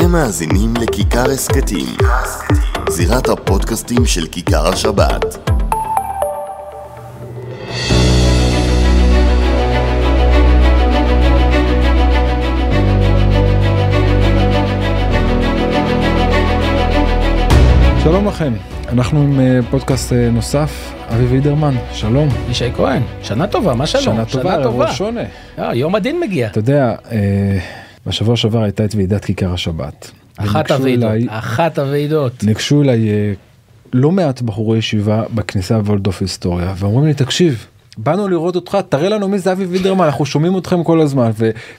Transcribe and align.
אתם 0.00 0.12
מאזינים 0.12 0.74
לכיכר 0.76 1.30
הסכתים, 1.30 1.86
זירת 2.88 3.28
הפודקאסטים 3.28 4.06
של 4.06 4.26
כיכר 4.26 4.68
השבת. 4.68 5.24
שלום 18.02 18.28
לכם, 18.28 18.52
אנחנו 18.88 19.22
עם 19.22 19.40
אה, 19.40 19.58
פודקאסט 19.70 20.12
אה, 20.12 20.30
נוסף, 20.30 20.92
אבי 21.08 21.24
וידרמן, 21.24 21.74
שלום. 21.92 22.28
ישי 22.50 22.72
כהן, 22.76 23.02
שנה 23.22 23.46
טובה, 23.46 23.74
מה 23.74 23.86
שלום? 23.86 24.02
שנה 24.02 24.24
טובה, 24.24 24.58
אירוע 24.58 24.92
שונה. 24.92 25.24
אה, 25.58 25.74
יום 25.74 25.94
הדין 25.94 26.20
מגיע. 26.20 26.46
אתה 26.46 26.58
יודע, 26.58 26.94
בשבוע 28.06 28.36
שעבר 28.36 28.62
הייתה 28.62 28.84
את 28.84 28.94
ועידת 28.94 29.24
כיכר 29.24 29.52
השבת. 29.52 30.10
אחת 30.36 30.70
הוועידות, 30.70 31.10
אחת 31.28 31.78
הוועידות. 31.78 32.44
ניגשו 32.44 32.82
אליי 32.82 33.08
לא 33.92 34.10
מעט 34.10 34.42
בחורי 34.42 34.78
ישיבה 34.78 35.22
בכניסה 35.34 35.74
וולדוף 35.78 36.22
היסטוריה, 36.22 36.74
ואומרים 36.76 37.06
לי, 37.06 37.14
תקשיב, 37.14 37.66
באנו 37.98 38.28
לראות 38.28 38.56
אותך, 38.56 38.78
תראה 38.88 39.08
לנו 39.08 39.28
מי 39.28 39.38
זה 39.38 39.52
אבי 39.52 39.64
וידרמן, 39.64 40.04
אנחנו 40.04 40.26
שומעים 40.26 40.58
אתכם 40.58 40.84
כל 40.84 41.00
הזמן, 41.00 41.30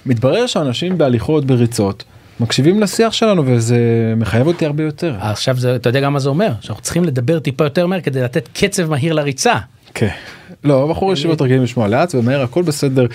ומתברר 0.06 0.48
שאנשים 0.48 0.98
בהליכות, 0.98 1.46
בריצות, 1.46 2.04
מקשיבים 2.40 2.80
לשיח 2.80 3.14
שלנו 3.14 3.44
וזה 3.46 3.80
מחייב 4.18 4.48
אותי 4.48 4.66
הרבה 4.66 4.84
יותר. 4.84 5.16
עכשיו 5.20 5.58
זה, 5.58 5.76
אתה 5.76 5.90
יודע 5.90 6.00
גם 6.00 6.14
מה 6.14 6.20
זה 6.20 6.30
אומר 6.30 6.52
שאנחנו 6.62 6.84
צריכים 6.84 7.04
לדבר 7.04 7.40
טיפה 7.40 7.64
יותר 7.64 7.88
מהר 7.88 8.02
כדי 8.02 8.22
לתת 8.22 8.50
קצב 8.54 8.90
מהיר 8.90 9.14
לריצה. 9.14 9.56
כן. 9.94 10.10
לא 10.64 10.88
בחור 10.88 11.14
ישיבות 11.14 11.42
רגילים 11.42 11.64
לשמוע 11.64 11.88
לאט 11.88 12.16
ומהר 12.16 12.42
הכל 12.42 12.64
בסדר. 12.64 13.06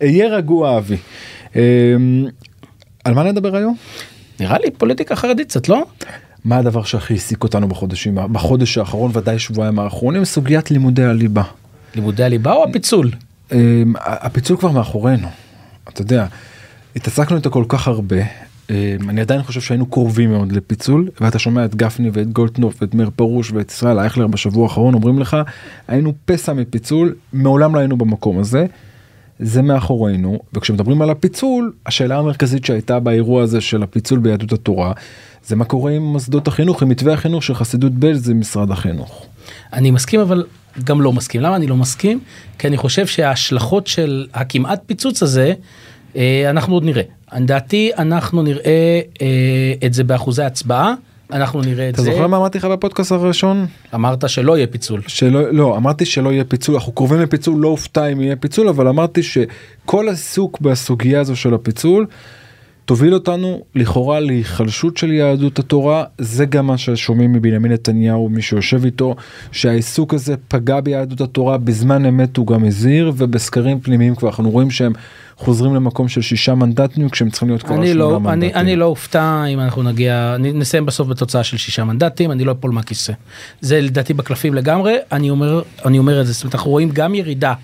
יהיה 0.00 0.28
רגוע 0.28 0.78
אבי. 0.78 0.96
על 3.04 3.14
מה 3.14 3.22
נדבר 3.22 3.56
היום? 3.56 3.76
נראה 4.40 4.58
לי 4.58 4.70
פוליטיקה 4.70 5.16
חרדית 5.16 5.48
קצת 5.48 5.68
לא? 5.68 5.84
מה 6.44 6.56
הדבר 6.56 6.82
שהכי 6.82 7.14
העסיק 7.14 7.42
אותנו 7.44 7.68
בחודשים 7.68 8.18
בחודש 8.32 8.78
האחרון 8.78 9.10
ודאי 9.14 9.38
שבועיים 9.38 9.78
האחרונים 9.78 10.24
סוגיית 10.24 10.70
לימודי 10.70 11.04
הליבה. 11.04 11.42
לימודי 11.94 12.24
הליבה 12.24 12.52
או 12.52 12.64
הפיצול? 12.64 13.10
אמ, 13.52 13.58
הפיצול 13.98 14.56
כבר 14.56 14.70
מאחורינו. 14.70 15.28
אתה 15.88 16.02
יודע 16.02 16.26
התעסקנו 16.96 17.36
איתו 17.36 17.50
כל 17.50 17.64
כך 17.68 17.88
הרבה 17.88 18.16
אמ, 18.70 18.74
אני 19.08 19.20
עדיין 19.20 19.42
חושב 19.42 19.60
שהיינו 19.60 19.86
קרובים 19.86 20.30
מאוד 20.30 20.52
לפיצול 20.52 21.08
ואתה 21.20 21.38
שומע 21.38 21.64
את 21.64 21.74
גפני 21.74 22.10
ואת 22.12 22.32
גולדנוף 22.32 22.82
ואת 22.82 22.94
מאיר 22.94 23.10
פרוש 23.16 23.52
ואת 23.52 23.70
ישראל 23.70 23.98
אייכלר 23.98 24.26
בשבוע 24.26 24.64
האחרון 24.64 24.94
אומרים 24.94 25.18
לך 25.18 25.36
היינו 25.88 26.12
פסע 26.24 26.52
מפיצול 26.52 27.14
מעולם 27.32 27.74
לא 27.74 27.78
היינו 27.78 27.96
במקום 27.96 28.38
הזה. 28.38 28.66
זה 29.40 29.62
מאחורינו 29.62 30.38
וכשמדברים 30.52 31.02
על 31.02 31.10
הפיצול 31.10 31.72
השאלה 31.86 32.18
המרכזית 32.18 32.64
שהייתה 32.64 33.00
באירוע 33.00 33.42
הזה 33.42 33.60
של 33.60 33.82
הפיצול 33.82 34.18
ביהדות 34.18 34.52
התורה 34.52 34.92
זה 35.46 35.56
מה 35.56 35.64
קורה 35.64 35.92
עם 35.92 36.02
מוסדות 36.02 36.48
החינוך 36.48 36.82
עם 36.82 36.88
מתווה 36.88 37.12
החינוך 37.12 37.42
של 37.42 37.54
חסידות 37.54 37.92
ב' 37.92 38.12
זה 38.12 38.34
משרד 38.34 38.70
החינוך. 38.70 39.26
אני 39.72 39.90
מסכים 39.90 40.20
אבל 40.20 40.44
גם 40.84 41.00
לא 41.00 41.12
מסכים 41.12 41.40
למה 41.40 41.56
אני 41.56 41.66
לא 41.66 41.76
מסכים 41.76 42.20
כי 42.58 42.68
אני 42.68 42.76
חושב 42.76 43.06
שההשלכות 43.06 43.86
של 43.86 44.26
הכמעט 44.34 44.82
פיצוץ 44.86 45.22
הזה 45.22 45.54
אה, 46.16 46.50
אנחנו 46.50 46.74
עוד 46.74 46.84
נראה. 46.84 47.02
לדעתי 47.36 47.90
אנחנו 47.98 48.42
נראה 48.42 49.00
אה, 49.22 49.74
את 49.86 49.94
זה 49.94 50.04
באחוזי 50.04 50.42
הצבעה. 50.42 50.94
אנחנו 51.32 51.60
נראה 51.60 51.88
את 51.88 51.94
אתה 51.94 52.02
זה. 52.02 52.08
אתה 52.08 52.16
זוכר 52.16 52.26
מה 52.26 52.36
אמרתי 52.36 52.58
לך 52.58 52.64
בפודקאסט 52.64 53.12
הראשון? 53.12 53.66
אמרת 53.94 54.28
שלא 54.28 54.56
יהיה 54.56 54.66
פיצול. 54.66 55.00
שלא, 55.06 55.50
לא, 55.50 55.76
אמרתי 55.76 56.04
שלא 56.04 56.32
יהיה 56.32 56.44
פיצול, 56.44 56.74
אנחנו 56.74 56.92
קרובים 56.92 57.20
לפיצול, 57.20 57.58
לא 57.58 57.68
אופתע 57.68 58.06
אם 58.06 58.20
יהיה 58.20 58.36
פיצול, 58.36 58.68
אבל 58.68 58.88
אמרתי 58.88 59.22
שכל 59.22 60.08
העיסוק 60.08 60.60
בסוגיה 60.60 61.20
הזו 61.20 61.36
של 61.36 61.54
הפיצול, 61.54 62.06
תוביל 62.84 63.14
אותנו 63.14 63.62
לכאורה 63.74 64.20
להיחלשות 64.20 64.96
של 64.96 65.12
יהדות 65.12 65.58
התורה, 65.58 66.04
זה 66.18 66.44
גם 66.44 66.66
מה 66.66 66.78
ששומעים 66.78 67.32
מבנימין 67.32 67.72
נתניהו, 67.72 68.28
מי 68.28 68.42
שיושב 68.42 68.84
איתו, 68.84 69.16
שהעיסוק 69.52 70.14
הזה 70.14 70.34
פגע 70.48 70.80
ביהדות 70.80 71.20
התורה, 71.20 71.58
בזמן 71.58 72.06
אמת 72.06 72.36
הוא 72.36 72.46
גם 72.46 72.64
הזהיר, 72.64 73.12
ובסקרים 73.16 73.80
פנימיים 73.80 74.14
כבר 74.14 74.28
אנחנו 74.28 74.50
רואים 74.50 74.70
שהם 74.70 74.92
חוזרים 75.40 75.74
למקום 75.74 76.08
של 76.08 76.22
שישה 76.22 76.54
מנדטים 76.54 77.08
כשהם 77.08 77.30
צריכים 77.30 77.48
להיות 77.48 77.62
כבר 77.62 77.74
שמונה 77.74 77.94
לא, 77.94 78.20
מנדטים. 78.20 78.50
אני, 78.50 78.54
אני 78.54 78.76
לא 78.76 78.84
אופתע 78.84 79.44
אם 79.44 79.60
אנחנו 79.60 79.82
נגיע, 79.82 80.36
נסיים 80.38 80.86
בסוף 80.86 81.08
בתוצאה 81.08 81.44
של 81.44 81.56
שישה 81.56 81.84
מנדטים, 81.84 82.32
אני 82.32 82.44
לא 82.44 82.52
אפול 82.52 82.70
מהכיסא. 82.70 83.12
זה 83.60 83.80
לדעתי 83.80 84.14
בקלפים 84.14 84.54
לגמרי, 84.54 84.96
אני 85.12 85.30
אומר, 85.30 85.62
אני 85.86 85.98
אומר 85.98 86.20
את 86.20 86.26
זה, 86.26 86.32
זאת 86.32 86.42
אומרת 86.42 86.54
אנחנו 86.54 86.70
רואים 86.70 86.88
גם 86.92 87.14
ירידה 87.14 87.54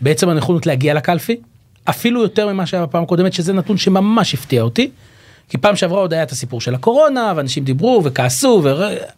בעצם 0.00 0.28
הנכונות 0.28 0.66
להגיע 0.66 0.94
לקלפי. 0.94 1.36
אפילו 1.84 2.22
יותר 2.22 2.52
ממה 2.52 2.66
שהיה 2.66 2.86
בפעם 2.86 3.02
הקודמת 3.02 3.32
שזה 3.32 3.52
נתון 3.52 3.76
שממש 3.76 4.34
הפתיע 4.34 4.62
אותי. 4.62 4.90
כי 5.48 5.58
פעם 5.58 5.76
שעברה 5.76 6.00
עוד 6.00 6.12
היה 6.12 6.22
את 6.22 6.32
הסיפור 6.32 6.60
של 6.60 6.74
הקורונה 6.74 7.32
ואנשים 7.36 7.64
דיברו 7.64 8.00
וכעסו 8.04 8.62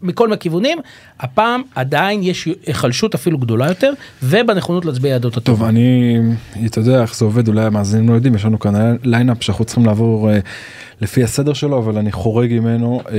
ומכל 0.02 0.32
הכיוונים 0.32 0.78
הפעם 1.20 1.62
עדיין 1.74 2.22
יש 2.22 2.48
היחלשות 2.66 3.14
אפילו 3.14 3.38
גדולה 3.38 3.68
יותר 3.68 3.92
ובנכונות 4.22 4.84
להצביע 4.84 5.10
יהדות 5.10 5.36
הטובה. 5.36 5.58
טוב 5.58 5.68
אני 5.68 6.16
אתה 6.66 6.80
יודע 6.80 7.02
איך 7.02 7.16
זה 7.16 7.24
עובד 7.24 7.48
אולי 7.48 7.64
המאזינים 7.64 8.08
לא 8.08 8.14
יודעים 8.14 8.34
יש 8.34 8.44
לנו 8.44 8.58
כאן 8.58 8.96
ליינאפ 9.02 9.42
שאנחנו 9.42 9.64
צריכים 9.64 9.86
לעבור 9.86 10.30
אה, 10.30 10.32
לפי 11.00 11.24
הסדר 11.24 11.52
שלו 11.52 11.78
אבל 11.78 11.98
אני 11.98 12.12
חורג 12.12 12.52
ממנו 12.52 13.00
אה, 13.06 13.10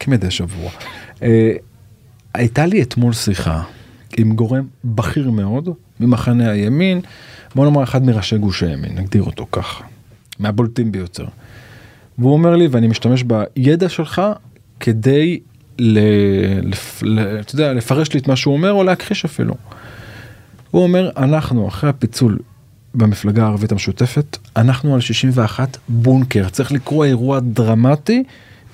כמדי 0.00 0.30
שבוע. 0.30 0.70
אה, 1.16 1.22
הייתה 2.34 2.66
לי 2.66 2.82
אתמול 2.82 3.12
שיחה 3.12 3.62
עם 4.16 4.34
גורם 4.34 4.66
בכיר 4.84 5.30
מאוד 5.30 5.68
ממחנה 6.00 6.50
הימין. 6.50 7.00
בוא 7.54 7.64
נאמר 7.64 7.82
אחד 7.82 8.04
מראשי 8.04 8.38
גוש 8.38 8.62
הימין, 8.62 8.98
נגדיר 8.98 9.22
אותו 9.22 9.46
ככה, 9.52 9.84
מהבולטים 10.38 10.92
ביותר. 10.92 11.26
והוא 12.18 12.32
אומר 12.32 12.56
לי, 12.56 12.66
ואני 12.66 12.86
משתמש 12.86 13.22
בידע 13.22 13.88
שלך 13.88 14.22
כדי 14.80 15.40
ל... 15.78 15.98
לפ... 16.62 17.02
ל... 17.02 17.18
יודע, 17.54 17.72
לפרש 17.72 18.12
לי 18.12 18.20
את 18.20 18.28
מה 18.28 18.36
שהוא 18.36 18.54
אומר 18.54 18.72
או 18.72 18.84
להכחיש 18.84 19.24
אפילו. 19.24 19.54
הוא 20.70 20.82
אומר, 20.82 21.10
אנחנו 21.16 21.68
אחרי 21.68 21.90
הפיצול 21.90 22.38
במפלגה 22.94 23.44
הערבית 23.44 23.72
המשותפת, 23.72 24.36
אנחנו 24.56 24.94
על 24.94 25.00
61 25.00 25.76
בונקר, 25.88 26.48
צריך 26.48 26.72
לקרוא 26.72 27.04
אירוע 27.04 27.40
דרמטי, 27.40 28.22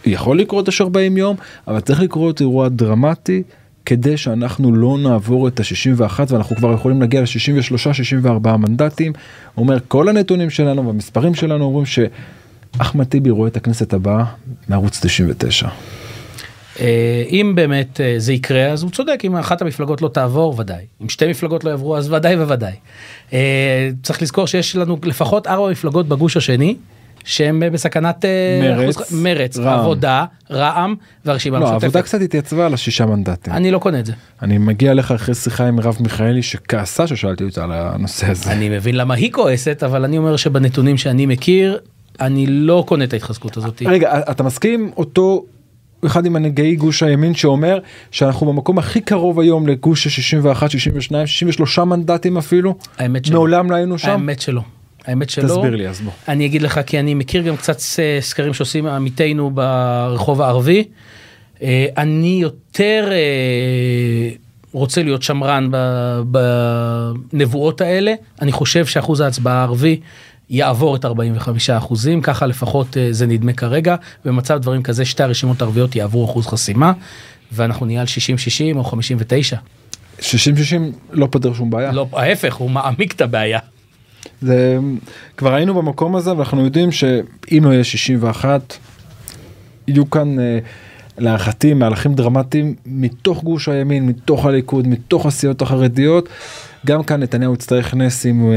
יכול 0.06 0.38
לקרות 0.38 0.69
יש 0.69 0.81
40 0.81 1.16
יום, 1.16 1.37
אבל 1.69 1.81
צריך 1.81 2.00
לקרוא 2.00 2.31
את 2.31 2.41
אירוע 2.41 2.69
דרמטי. 2.69 3.43
כדי 3.87 4.16
שאנחנו 4.16 4.75
לא 4.75 4.99
נעבור 4.99 5.49
את 5.49 5.60
ה-61 5.60 6.21
ואנחנו 6.28 6.56
כבר 6.56 6.72
יכולים 6.72 7.00
להגיע 7.00 7.21
ל-63-64 7.21 8.56
מנדטים. 8.56 9.12
הוא 9.54 9.62
אומר 9.62 9.78
כל 9.88 10.09
הנתונים 10.09 10.50
שלנו 10.50 10.87
והמספרים 10.87 11.34
שלנו 11.34 11.65
אומרים 11.65 11.87
שאחמד 12.77 13.05
טיבי 13.05 13.31
רואה 13.31 13.49
את 13.49 13.57
הכנסת 13.57 13.93
הבאה 13.93 14.25
מערוץ 14.69 15.01
99. 15.07 15.69
אה, 16.81 17.23
אם 17.31 17.53
באמת 17.55 18.01
אה, 18.01 18.15
זה 18.19 18.33
יקרה 18.33 18.67
אז 18.67 18.83
הוא 18.83 18.91
צודק 18.91 19.21
אם 19.25 19.37
אחת 19.37 19.62
המפלגות 19.62 20.03
לא 20.03 20.09
תעבור 20.09 20.55
ודאי 20.59 20.84
אם 21.03 21.09
שתי 21.09 21.27
מפלגות 21.27 21.65
לא 21.65 21.71
יעברו 21.71 21.97
אז 21.97 22.13
ודאי 22.13 22.37
וודאי. 22.37 22.73
אה, 23.33 23.91
צריך 24.03 24.23
לזכור 24.23 24.47
שיש 24.47 24.77
לנו 24.77 24.99
לפחות 25.05 25.47
ארבע 25.47 25.71
מפלגות 25.71 26.09
בגוש 26.09 26.37
השני 26.37 26.77
שהם 27.25 27.63
בסכנת 27.73 28.25
מרץ, 28.63 29.13
מרץ 29.13 29.59
רעם. 29.59 29.79
עבודה, 29.79 30.25
רע"מ 30.51 30.95
והרשימה 31.25 31.59
לא, 31.59 31.65
המשותפת. 31.65 31.83
העבודה 31.83 32.03
קצת 32.03 32.21
התייצבה 32.21 32.67
על 32.67 32.75
השישה 32.75 33.07
מנדטים. 33.07 33.53
אני 33.53 33.71
לא 33.71 33.79
קונה 33.79 34.01
את 34.01 34.07
זה. 34.07 34.13
אני 34.43 34.59
מגיע 34.59 34.95
לך 34.95 35.13
אחרי 35.13 35.34
שיחה 35.34 35.67
עם 35.67 35.77
מרב 35.77 35.97
מיכאלי 36.01 36.43
שכעסה 36.43 37.07
ששאלתי 37.07 37.45
אותה 37.45 37.65
על 37.65 37.73
הנושא 37.73 38.31
הזה. 38.31 38.53
אני 38.53 38.69
מבין 38.69 38.97
למה 38.97 39.15
היא 39.15 39.33
כועסת, 39.33 39.83
אבל 39.83 40.05
אני 40.05 40.19
אומר 40.19 40.37
שבנתונים 40.37 40.97
שאני 40.97 41.27
מכיר, 41.27 41.79
אני 42.21 42.47
לא 42.47 42.85
קונה 42.87 43.05
את 43.05 43.13
ההתחזקות 43.13 43.57
הזאת. 43.57 43.83
רגע, 43.87 44.21
אתה 44.31 44.43
מסכים 44.43 44.91
אותו 44.97 45.45
אחד 46.07 46.27
עם 46.27 46.33
מנהיגי 46.33 46.77
גוש 46.77 47.03
הימין 47.03 47.35
שאומר 47.35 47.79
שאנחנו 48.11 48.47
במקום 48.47 48.79
הכי 48.79 49.01
קרוב 49.01 49.41
היום 49.41 49.67
לגוש 49.67 50.07
ה-61, 50.07 50.69
62, 50.69 51.27
63 51.27 51.79
מנדטים 51.79 52.39
אפילו? 52.39 52.75
האמת 52.99 53.25
שלא. 53.25 53.35
מעולם 53.35 53.71
לא 53.71 53.77
היינו 53.77 53.99
שם? 53.99 54.11
האמת 54.11 54.41
שלא. 54.41 54.61
האמת 55.07 55.31
שלא. 55.31 55.49
תסביר 55.49 55.77
לי 55.77 55.89
אז 55.89 56.01
בוא. 56.01 56.13
אני 56.29 56.47
אגיד 56.47 56.63
לך 56.63 56.81
כי 56.87 57.01
אני 57.01 57.15
מכיר 57.15 57.43
גם 57.43 57.57
קצת 57.57 57.79
סקרים 58.21 58.55
שעושים 58.55 58.87
עמיתינו 58.87 59.51
ברחוב 59.51 60.43
הערבי. 60.43 60.84
אה, 61.63 61.87
אני 61.97 62.39
יותר 62.43 63.09
אה, 63.13 64.31
רוצה 64.72 65.03
להיות 65.03 65.22
שמרן 65.22 65.69
בנבואות 67.33 67.81
האלה. 67.81 68.15
אני 68.43 68.53
חושב 68.53 68.87
שאחוז 68.87 69.21
ההצבעה 69.21 69.55
הערבי 69.55 70.01
יעבור 70.51 70.97
את 70.97 71.05
45 71.05 71.71
אחוזים, 71.71 72.21
ככה 72.21 72.47
לפחות 72.47 72.97
אה, 72.97 73.09
זה 73.11 73.27
נדמה 73.27 73.53
כרגע. 73.53 73.97
במצב 74.25 74.59
דברים 74.59 74.83
כזה 74.83 75.05
שתי 75.05 75.23
הרשימות 75.23 75.63
הערביות 75.63 75.97
יעברו 75.97 76.25
אחוז 76.25 76.47
חסימה, 76.47 76.93
ואנחנו 77.53 77.87
נהיה 77.87 78.01
על 78.01 78.07
60-60 78.75 78.77
או 78.77 78.85
59. 78.85 79.57
60-60 80.19 80.23
לא 81.11 81.29
פותר 81.31 81.55
שום 81.55 81.71
בעיה. 81.71 81.93
לא, 81.93 82.07
ההפך, 82.13 82.55
הוא 82.55 82.71
מעמיק 82.71 83.13
את 83.13 83.21
הבעיה. 83.21 83.59
זה 84.41 84.79
כבר 85.37 85.55
היינו 85.55 85.75
במקום 85.75 86.17
הזה 86.17 86.37
ואנחנו 86.37 86.65
יודעים 86.65 86.93
שאם 86.93 87.63
לא 87.65 87.73
יהיה 87.73 87.85
61 87.85 88.77
יהיו 89.89 90.11
כאן 90.11 90.39
אה, 90.39 90.59
להערכתי 91.19 91.75
מהלכים 91.75 92.15
דרמטיים 92.15 92.75
מתוך 92.87 93.43
גוש 93.43 93.69
הימין 93.69 94.07
מתוך 94.07 94.47
הליכוד 94.47 94.89
מתוך 94.89 95.27
הסיעות 95.27 95.63
החרדיות 95.63 96.29
גם 96.86 97.03
כאן 97.03 97.22
נתניהו 97.22 97.54
יצטרך 97.54 97.95
נס 97.95 98.27
אם 98.27 98.53
אה, 98.53 98.57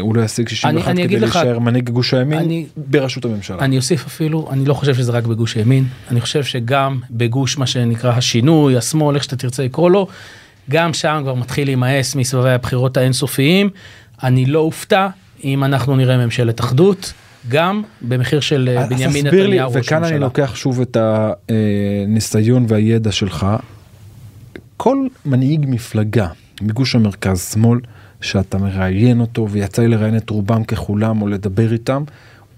הוא 0.00 0.16
לא 0.16 0.22
ישיג 0.22 0.48
61 0.48 0.90
אני 0.90 1.02
כדי 1.02 1.04
אגיד 1.04 1.20
לך- 1.20 1.36
להישאר 1.36 1.58
מנהיג 1.58 1.90
גוש 1.90 2.14
הימין 2.14 2.38
אני- 2.38 2.66
בראשות 2.76 3.24
הממשלה. 3.24 3.58
אני 3.58 3.76
אוסיף 3.76 4.06
אפילו, 4.06 4.48
אני 4.52 4.64
לא 4.64 4.74
חושב 4.74 4.94
שזה 4.94 5.12
רק 5.12 5.24
בגוש 5.24 5.54
הימין, 5.54 5.84
אני 6.10 6.20
חושב 6.20 6.44
שגם 6.44 7.00
בגוש 7.10 7.58
מה 7.58 7.66
שנקרא 7.66 8.12
השינוי, 8.12 8.76
השמאל, 8.76 9.14
איך 9.14 9.24
שאתה 9.24 9.36
תרצה 9.36 9.64
לקרוא 9.64 9.90
לו, 9.90 10.06
גם 10.70 10.94
שם 10.94 11.20
כבר 11.22 11.34
מתחיל 11.34 11.68
להימאס 11.68 12.14
מסבבי 12.14 12.50
הבחירות 12.50 12.96
האינסופיים. 12.96 13.70
אני 14.22 14.46
לא 14.46 14.58
אופתע 14.60 15.08
אם 15.44 15.64
אנחנו 15.64 15.96
נראה 15.96 16.16
ממשלת 16.16 16.60
אחדות, 16.60 17.12
גם 17.48 17.82
במחיר 18.02 18.40
של 18.40 18.70
אה, 18.76 18.82
אז 18.82 18.88
בנימין 18.88 19.12
לי, 19.26 19.42
נתניהו 19.42 19.72
ראש 19.72 19.76
וכאן 19.86 19.96
אני 19.96 20.06
הממשלה. 20.06 20.18
לוקח 20.26 20.54
שוב 20.54 20.80
את 20.80 20.96
הניסיון 21.00 22.66
והידע 22.68 23.12
שלך. 23.12 23.46
כל 24.76 24.96
מנהיג 25.26 25.64
מפלגה 25.68 26.26
מגוש 26.62 26.94
המרכז 26.94 27.40
שמאל 27.52 27.78
שאתה 28.20 28.58
מראיין 28.58 29.20
אותו 29.20 29.50
ויצא 29.50 29.82
לי 29.82 29.88
לראיין 29.88 30.16
את 30.16 30.30
רובם 30.30 30.64
ככולם 30.64 31.22
או 31.22 31.28
לדבר 31.28 31.72
איתם. 31.72 32.04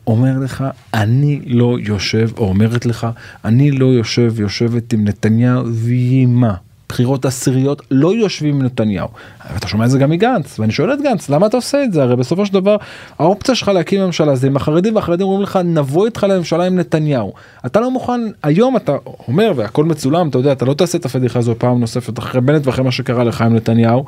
אומר 0.06 0.38
לך 0.38 0.64
אני 0.94 1.40
לא 1.46 1.76
יושב 1.80 2.28
או 2.38 2.48
אומרת 2.48 2.86
לך 2.86 3.06
אני 3.44 3.70
לא 3.70 3.86
יושב 3.86 4.40
יושבת 4.40 4.92
עם 4.92 5.04
נתניהו 5.04 5.66
ויהי 5.72 6.26
מה. 6.26 6.54
בחירות 6.88 7.24
עשיריות 7.24 7.82
לא 7.90 8.14
יושבים 8.14 8.54
עם 8.54 8.62
נתניהו. 8.62 9.08
אתה 9.56 9.68
שומע 9.68 9.84
את 9.84 9.90
זה 9.90 9.98
גם 9.98 10.10
מגנץ 10.10 10.58
ואני 10.58 10.72
שואל 10.72 10.92
את 10.92 11.02
גנץ 11.02 11.28
למה 11.28 11.46
אתה 11.46 11.56
עושה 11.56 11.84
את 11.84 11.92
זה 11.92 12.02
הרי 12.02 12.16
בסופו 12.16 12.46
של 12.46 12.52
דבר 12.52 12.76
האופציה 13.18 13.54
שלך 13.54 13.68
להקים 13.68 14.00
ממשלה 14.00 14.36
זה 14.36 14.46
עם 14.46 14.56
החרדים 14.56 14.96
והחרדים 14.96 15.26
אומרים 15.26 15.42
לך 15.42 15.58
נבוא 15.64 16.06
איתך 16.06 16.26
לממשלה 16.28 16.64
עם 16.64 16.76
נתניהו. 16.76 17.32
אתה 17.66 17.80
לא 17.80 17.90
מוכן 17.90 18.20
היום 18.42 18.76
אתה 18.76 18.96
אומר 19.28 19.52
והכל 19.56 19.84
מצולם 19.84 20.28
אתה 20.28 20.38
יודע 20.38 20.52
אתה 20.52 20.64
לא 20.64 20.74
תעשה 20.74 20.98
את 20.98 21.04
הפדיחה 21.04 21.38
הזו 21.38 21.54
פעם 21.58 21.80
נוספת 21.80 22.18
אחרי 22.18 22.40
בנט 22.40 22.66
ואחרי 22.66 22.84
מה 22.84 22.92
שקרה 22.92 23.24
לך 23.24 23.42
עם 23.42 23.56
נתניהו. 23.56 24.04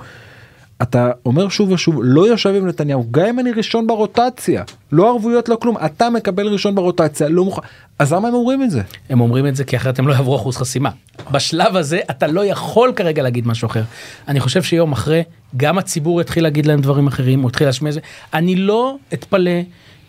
אתה 0.83 1.11
אומר 1.27 1.49
שוב 1.49 1.71
ושוב 1.73 2.01
לא 2.03 2.27
יושב 2.29 2.55
עם 2.57 2.67
נתניהו 2.67 3.07
גם 3.11 3.27
אם 3.27 3.39
אני 3.39 3.53
ראשון 3.53 3.87
ברוטציה 3.87 4.63
לא 4.93 5.11
ערבויות 5.11 5.49
לא 5.49 5.57
כלום 5.57 5.77
אתה 5.87 6.11
מקבל 6.11 6.47
ראשון 6.47 6.75
ברוטציה 6.75 7.29
לא 7.29 7.45
מוכן 7.45 7.63
אז 7.99 8.13
למה 8.13 8.29
הם 8.29 8.35
אומרים 8.35 8.63
את 8.63 8.71
זה 8.71 8.83
הם 9.11 9.21
אומרים 9.21 9.47
את 9.47 9.57
זה 9.57 9.65
כי 9.65 9.77
אחרת 9.77 9.99
הם 9.99 10.09
לא 10.09 10.13
יעברו 10.13 10.37
אחוז 10.37 10.57
חסימה. 10.57 10.91
בשלב 11.31 11.77
הזה 11.77 12.01
אתה 12.11 12.27
לא 12.27 12.45
יכול 12.45 12.93
כרגע 12.97 13.23
להגיד 13.23 13.47
משהו 13.47 13.67
אחר. 13.67 13.83
אני 14.29 14.41
חושב 14.41 14.63
שיום 14.63 14.93
אחרי 14.93 15.23
גם 15.57 15.79
הציבור 15.79 16.21
יתחיל 16.21 16.43
להגיד 16.43 16.67
להם 16.67 16.81
דברים 16.81 17.07
אחרים, 17.07 17.41
הוא 17.43 17.49
יתחיל 17.49 17.67
להשמיע 17.67 17.89
את 17.89 17.95
זה. 17.95 18.01
אני 18.35 18.57
לא 18.57 18.97
אתפלא 19.15 19.61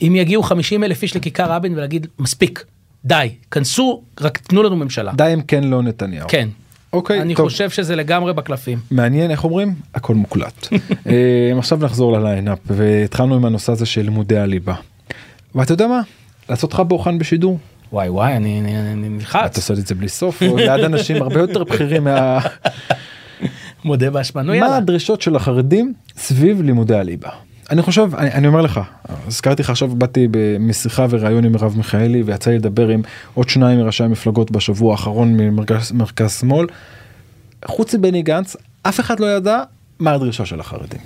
אם 0.01 0.15
יגיעו 0.15 0.43
50 0.43 0.83
אלף 0.83 1.03
איש 1.03 1.15
לכיכר 1.15 1.51
רבין 1.51 1.73
ולהגיד 1.73 2.07
מספיק, 2.19 2.65
די, 3.05 3.29
כנסו, 3.51 4.01
רק 4.21 4.37
תנו 4.37 4.63
לנו 4.63 4.75
ממשלה. 4.75 5.11
די 5.15 5.31
אם 5.33 5.41
כן 5.41 5.63
לא 5.63 5.83
נתניהו. 5.83 6.27
כן. 6.29 6.49
אוקיי 6.93 7.21
אני 7.21 7.35
טוב. 7.35 7.49
חושב 7.49 7.69
שזה 7.69 7.95
לגמרי 7.95 8.33
בקלפים. 8.33 8.79
מעניין 8.91 9.31
איך 9.31 9.43
אומרים 9.43 9.75
הכל 9.95 10.15
מוקלט. 10.15 10.67
אה, 11.07 11.51
עכשיו 11.57 11.77
נחזור 11.81 12.13
לליינאפ 12.13 12.59
והתחלנו 12.65 13.35
עם 13.35 13.45
הנושא 13.45 13.71
הזה 13.71 13.85
של 13.85 14.01
לימודי 14.01 14.37
הליבה. 14.37 14.75
ואתה 15.55 15.73
יודע 15.73 15.87
מה? 15.87 16.01
לעשות 16.49 16.73
לך 16.73 16.79
בוחן 16.79 17.17
בשידור. 17.19 17.59
וואי 17.93 18.09
וואי, 18.09 18.35
אני, 18.35 18.59
אני, 18.59 18.79
אני 18.79 18.91
אתה 19.01 19.09
נלחץ. 19.09 19.57
עושה 19.57 19.73
את 19.73 19.87
זה 19.87 19.95
בלי 19.95 20.09
סוף 20.09 20.43
או 20.43 20.57
ליד 20.57 20.83
אנשים 20.83 21.21
הרבה 21.21 21.39
יותר 21.39 21.63
בכירים 21.63 22.03
מה... 22.03 22.39
מודה 23.85 24.09
באשמה. 24.09 24.41
נו 24.41 24.47
מה 24.51 24.57
יאללה. 24.57 24.77
הדרישות 24.77 25.21
של 25.21 25.35
החרדים 25.35 25.93
סביב 26.17 26.61
לימודי 26.61 26.95
הליבה. 26.95 27.29
אני 27.71 27.81
חושב 27.81 28.15
אני, 28.17 28.31
אני 28.31 28.47
אומר 28.47 28.61
לך 28.61 28.79
הזכרתי 29.27 29.61
לך 29.61 29.69
עכשיו 29.69 29.87
באתי 29.87 30.27
משיחה 30.59 31.05
וראיון 31.09 31.45
עם 31.45 31.51
מרב 31.51 31.77
מיכאלי 31.77 32.23
ויצא 32.23 32.51
לי 32.51 32.57
לדבר 32.57 32.87
עם 32.87 33.01
עוד 33.33 33.49
שניים 33.49 33.79
מראשי 33.79 34.03
המפלגות 34.03 34.51
בשבוע 34.51 34.91
האחרון 34.91 35.37
ממרכז 35.37 35.91
מרכז 35.91 36.39
שמאל. 36.39 36.67
חוץ 37.65 37.95
מבני 37.95 38.21
גנץ 38.21 38.55
אף 38.83 38.99
אחד 38.99 39.19
לא 39.19 39.25
ידע 39.25 39.63
מה 39.99 40.11
הדרישה 40.11 40.45
של 40.45 40.59
החרדים. 40.59 40.99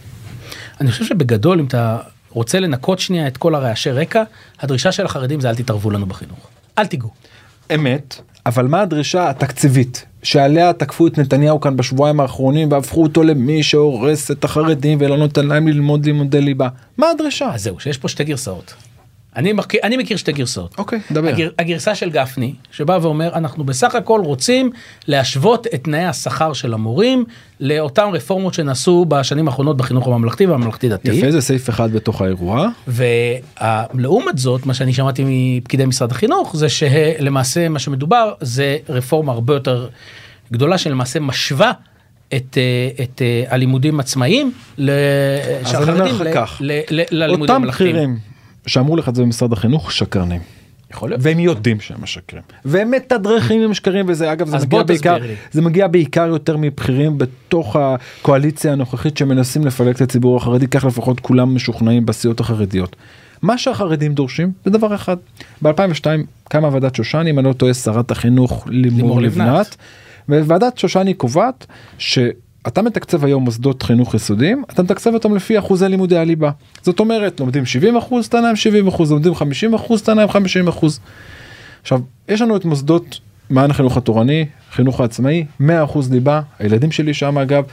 אני 0.82 0.92
חושב 0.92 1.06
שבגדול 1.06 1.60
אם 1.60 1.66
אתה 1.66 1.98
רוצה 2.30 2.60
לנקות 2.60 3.00
שנייה 3.00 3.28
את 3.28 3.38
כל 3.38 3.56
הרעשי 3.56 3.92
רקע, 3.92 4.24
הדרישה 4.60 4.92
של 4.92 5.06
החרדים 5.06 5.42
זה 5.42 5.50
אל 5.50 5.56
תתערבו 5.56 5.92
לנו 5.92 6.06
בחינוך. 6.06 6.48
אל 6.78 6.86
תיגעו. 6.86 7.10
אמת 7.76 8.22
אבל 8.46 8.68
מה 8.68 8.82
הדרישה 8.82 9.30
התקציבית 9.30 10.06
שעליה 10.24 10.74
תקפו 10.74 11.08
את 11.08 11.18
נתניהו 11.18 11.62
כאן 11.62 11.78
בשבועיים 11.78 12.20
האחרונים 12.20 12.72
והפכו 12.72 13.04
אותו 13.04 13.24
למי 13.24 13.64
שהורס 13.64 14.32
את 14.32 14.44
החרדים 14.44 14.98
ולא 15.02 15.18
נותן 15.18 15.48
להם 15.48 15.68
ללמוד 15.68 16.06
לימודי 16.06 16.42
ליבה 16.42 16.68
מה 16.98 17.10
הדרישה 17.10 17.54
אז 17.54 17.64
זהו, 17.64 17.80
שיש 17.80 17.98
פה 17.98 18.08
שתי 18.08 18.24
גרסאות. 18.24 18.74
אני 19.36 19.54
מכיר, 19.54 19.80
אני 19.84 19.98
מכיר 19.98 20.18
שתי 20.18 20.32
גרסאות. 20.32 20.76
אוקיי 20.78 21.00
דבר 21.12 21.28
הגר, 21.28 21.50
הגרסה 21.60 21.96
של 21.96 22.10
גפני, 22.10 22.54
שבא 22.72 23.00
ואומר, 23.02 23.34
אנחנו 23.34 23.64
בסך 23.64 23.96
הכל 23.96 24.22
רוצים 24.24 24.72
להשוות 25.08 25.68
את 25.68 25.84
תנאי 25.84 26.04
השכר 26.06 26.54
של 26.54 26.74
המורים 26.74 27.26
לאותן 27.60 28.04
רפורמות 28.14 28.54
שנעשו 28.54 29.06
בשנים 29.08 29.48
האחרונות 29.48 29.78
בחינוך 29.78 30.08
הממלכתי 30.08 30.46
והממלכתי 30.46 30.90
דתי. 30.90 31.12
יפה 31.12 31.32
זה 31.32 31.42
סעיף 31.42 31.70
אחד 31.70 31.92
בתוך 31.94 32.22
האירוע 32.22 32.68
ולעומת 32.88 34.38
זאת, 34.38 34.66
מה 34.66 34.74
שאני 34.74 34.94
שמעתי 34.94 35.24
מפקידי 35.28 35.86
משרד 35.86 36.12
החינוך, 36.12 36.56
זה 36.56 36.70
שלמעשה 36.70 37.70
מה 37.70 37.80
שמדובר 37.80 38.34
זה 38.42 38.78
רפורמה 38.90 39.32
הרבה 39.32 39.54
יותר 39.54 39.88
גדולה 40.52 40.78
שלמעשה 40.78 41.20
משווה. 41.20 41.72
את, 42.36 42.58
אה, 42.58 43.04
את 43.04 43.22
אה, 43.22 43.44
הלימודים 43.50 44.00
עצמאיים 44.00 44.52
ל- 44.78 44.90
של 45.66 45.76
אני 45.78 45.84
אומר 45.84 45.94
החרדים 45.94 46.16
לך 46.16 46.22
ל- 46.22 46.32
כך, 46.34 46.62
ללימודים 47.12 47.56
אותם. 47.56 47.68
בכירים 47.68 48.18
שאמרו 48.68 48.96
לך 48.96 49.10
את 49.10 49.16
זה 49.16 49.22
במשרד 49.22 49.54
החינוך 49.54 49.92
שקרנים. 49.92 50.42
יכול 50.94 51.10
להיות. 51.10 51.22
והם 51.24 51.40
יודעים 51.40 51.80
שהם 51.80 51.98
משקרים 52.02 52.44
והם 52.66 52.92
מתדרכים 52.92 53.62
עם 53.62 53.74
שקרים 53.74 54.06
וזה 54.08 54.32
אגב 54.32 54.48
זה 54.48 54.58
מגיע 54.58 54.84
בעיקר 54.84 55.18
לי. 55.18 55.36
זה 55.52 55.62
מגיע 55.62 55.88
בעיקר 55.88 56.28
יותר 56.28 56.58
מבכירים 56.58 57.18
בתוך 57.18 57.76
הקואליציה 57.76 58.72
הנוכחית 58.72 59.18
שמנסים 59.18 59.66
לפלג 59.66 59.96
את 59.96 60.02
הציבור 60.02 60.38
החרדי 60.38 60.68
כך 60.68 60.86
לפחות 60.86 61.20
כולם 61.20 61.56
משוכנעים 61.56 62.06
בסיעות 62.06 62.40
החרדיות. 62.40 62.96
מה 63.42 63.58
שהחרדים 63.58 64.14
דורשים 64.14 64.52
זה 64.66 64.72
דבר 64.72 64.96
אחד 64.96 65.18
ב2002 65.64 66.06
קמה 66.50 66.70
ועדת 66.72 66.96
שושני 66.96 67.30
אם 67.30 67.40
אני 67.40 67.48
לא 67.48 67.54
טועה 67.54 67.74
שרת 67.74 68.12
החינוך 68.12 68.68
לימור 68.70 68.98
לימור 68.98 69.22
לבנת. 69.22 69.76
לבנת 70.30 70.48
וועדת 70.48 70.78
שושני 70.78 71.14
קובעת 71.14 71.66
שאתה 72.68 72.82
מתקצב 72.82 73.26
היום 73.26 73.44
מוסדות 73.44 73.84
חינוך 73.84 74.14
יסודיים 74.14 74.64
אתה 74.74 74.84
מתקצב 74.84 75.14
אותם 75.14 75.36
לפי 75.36 75.60
אחוזי 75.60 75.88
לימודי 75.88 76.18
הליבה 76.18 76.52
זאת 76.82 77.00
אומרת 77.00 77.40
לומדים 77.40 77.66
70 77.66 77.98
אחוז 77.98 78.30
תנא 78.30 78.48
עם 78.48 78.56
70 78.56 78.88
אחוז 78.88 79.12
לומדים 79.12 79.36
50 79.36 79.74
אחוז 79.74 80.02
תנא 80.02 80.22
עם 80.22 80.28
50 80.28 80.68
אחוז. 80.68 81.00
עכשיו 81.82 82.00
יש 82.30 82.42
לנו 82.42 82.56
את 82.56 82.66
מוסדות 82.66 83.20
מעיין 83.50 83.72
החינוך 83.72 83.98
התורני 83.98 84.46
חינוך 84.72 85.00
העצמאי 85.00 85.46
100% 85.62 85.64
ליבה 86.12 86.42
הילדים 86.60 86.92
שלי 86.92 87.14
שם 87.14 87.38
אגב 87.38 87.64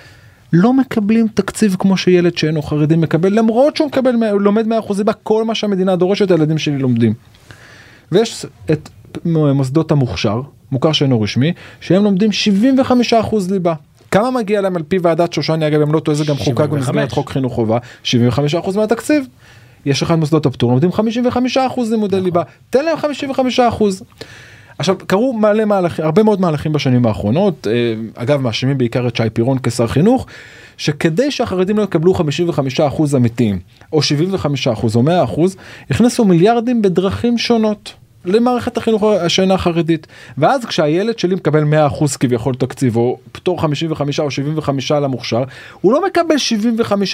לא 0.52 0.72
מקבלים 0.72 1.28
תקציב 1.34 1.76
כמו 1.78 1.96
שילד 1.96 2.38
שאינו 2.38 2.62
חרדי 2.62 2.96
מקבל 2.96 3.38
למרות 3.38 3.76
שהוא 3.76 3.86
מקבל 3.88 4.14
לומד 4.40 4.66
100% 4.88 4.98
ליבה 4.98 5.12
כל 5.12 5.44
מה 5.44 5.54
שהמדינה 5.54 5.96
דורשת 5.96 6.30
הילדים 6.30 6.58
שלי 6.58 6.78
לומדים. 6.78 7.14
ויש 8.12 8.46
את 8.70 8.88
מוסדות 9.24 9.90
המוכשר 9.90 10.42
מוכר 10.72 10.92
שאינו 10.92 11.20
רשמי 11.20 11.52
שהם 11.80 12.04
לומדים 12.04 12.30
75% 13.12 13.14
ליבה. 13.50 13.74
כמה 14.10 14.30
מגיע 14.30 14.60
להם 14.60 14.76
על 14.76 14.82
פי 14.82 14.98
ועדת 15.02 15.32
שושני 15.32 15.66
אגב 15.66 15.80
הם 15.80 15.92
לא 15.92 16.00
טועה 16.00 16.16
זה 16.16 16.24
גם 16.24 16.36
חוקק 16.36 16.64
75. 16.64 16.86
במסגרת 16.88 17.12
חוק 17.12 17.30
חינוך 17.30 17.54
חובה 17.54 17.78
75% 18.04 18.76
מהתקציב. 18.76 19.26
יש 19.86 20.02
לך 20.02 20.10
מוסדות 20.10 20.46
הפטור 20.46 20.70
לומדים 20.70 20.90
55% 21.56 21.58
לימודי 21.90 22.20
ליבה 22.20 22.42
תן 22.70 22.84
להם 22.84 22.96
55%. 23.58 23.84
עכשיו 24.78 24.96
קרו 25.06 25.32
מלא 25.32 25.64
מהלכים 25.64 26.04
הרבה 26.04 26.22
מאוד 26.22 26.40
מהלכים 26.40 26.72
בשנים 26.72 27.06
האחרונות 27.06 27.66
אה, 27.66 27.72
אגב 28.14 28.40
מאשימים 28.40 28.78
בעיקר 28.78 29.08
את 29.08 29.16
שי 29.16 29.30
פירון 29.32 29.58
כשר 29.62 29.86
חינוך 29.86 30.26
שכדי 30.76 31.30
שהחרדים 31.30 31.78
לא 31.78 31.82
יקבלו 31.82 32.14
55% 32.14 33.16
אמיתיים 33.16 33.58
או 33.92 34.00
75% 34.00 34.68
או 34.94 35.02
100% 35.02 35.40
הכניסו 35.90 36.24
מיליארדים 36.24 36.82
בדרכים 36.82 37.38
שונות. 37.38 37.92
למערכת 38.24 38.76
החינוך 38.76 39.04
שאינה 39.28 39.58
חרדית 39.58 40.06
ואז 40.38 40.64
כשהילד 40.64 41.18
שלי 41.18 41.34
מקבל 41.34 41.64
100% 42.00 42.18
כביכול 42.20 42.54
תקציב 42.54 42.96
או 42.96 43.18
פטור 43.32 43.60
55 43.60 44.20
או 44.20 44.30
75 44.30 44.92
למוכשר 44.92 45.42
הוא 45.80 45.92
לא 45.92 46.06
מקבל 46.06 46.34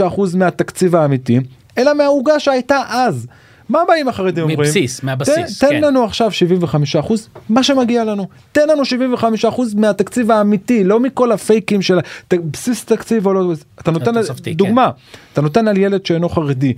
75% 0.07 0.37
מהתקציב 0.37 0.97
האמיתי 0.97 1.41
אלא 1.79 1.95
מהעוגה 1.95 2.41
שהייתה 2.41 2.83
אז. 2.89 3.27
מה 3.69 3.79
באים 3.89 4.09
החרדים 4.09 4.43
אומרים? 4.43 4.59
מבסיס, 4.61 5.03
מהבסיס, 5.03 5.59
תן, 5.59 5.67
תן 5.69 5.75
כן. 5.81 5.85
לנו 5.85 6.05
עכשיו 6.05 6.31
75 6.33 6.97
אחוז 6.97 7.29
מה 7.49 7.63
שמגיע 7.63 8.05
לנו 8.05 8.29
תן 8.53 8.69
לנו 8.69 8.85
75 8.85 9.45
אחוז 9.45 9.75
מהתקציב 9.75 10.31
האמיתי 10.31 10.85
לא 10.85 11.01
מכל 11.01 11.33
הפייקים 11.33 11.83
של 11.83 11.99
הת- 11.99 12.35
בסיס 12.51 12.85
תקציב 12.85 13.27
או 13.27 13.33
לא 13.35 13.53
אתה 13.81 13.91
נותן 13.91 14.17
התוספתי, 14.17 14.51
כן. 14.51 14.57
דוגמה 14.57 14.91
אתה 15.33 15.41
נותן 15.41 15.69
על 15.69 15.77
ילד 15.79 16.07
שאינו 16.07 16.29
חרדי 16.29 16.73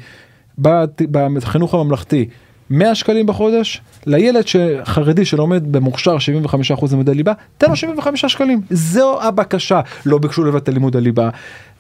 בחינוך 1.13 1.75
הממלכתי 1.75 2.29
100 2.71 2.95
שקלים 2.95 3.27
בחודש 3.27 3.81
לילד 4.07 4.45
שחרדי 4.49 5.25
שלומד 5.25 5.73
במוכש"ר 5.73 6.19
75 6.19 6.73
אחוז 6.73 6.91
לימודי 6.93 7.15
ליבה 7.15 7.33
תן 7.59 7.71
לו 7.71 7.77
75 7.77 8.25
שקלים. 8.25 8.61
זו 8.71 9.23
הבקשה. 9.23 9.81
לא 10.07 10.19
ביקשו 10.19 10.45
לבטל 10.45 10.73
לימוד 10.73 10.97
הליבה. 10.97 11.31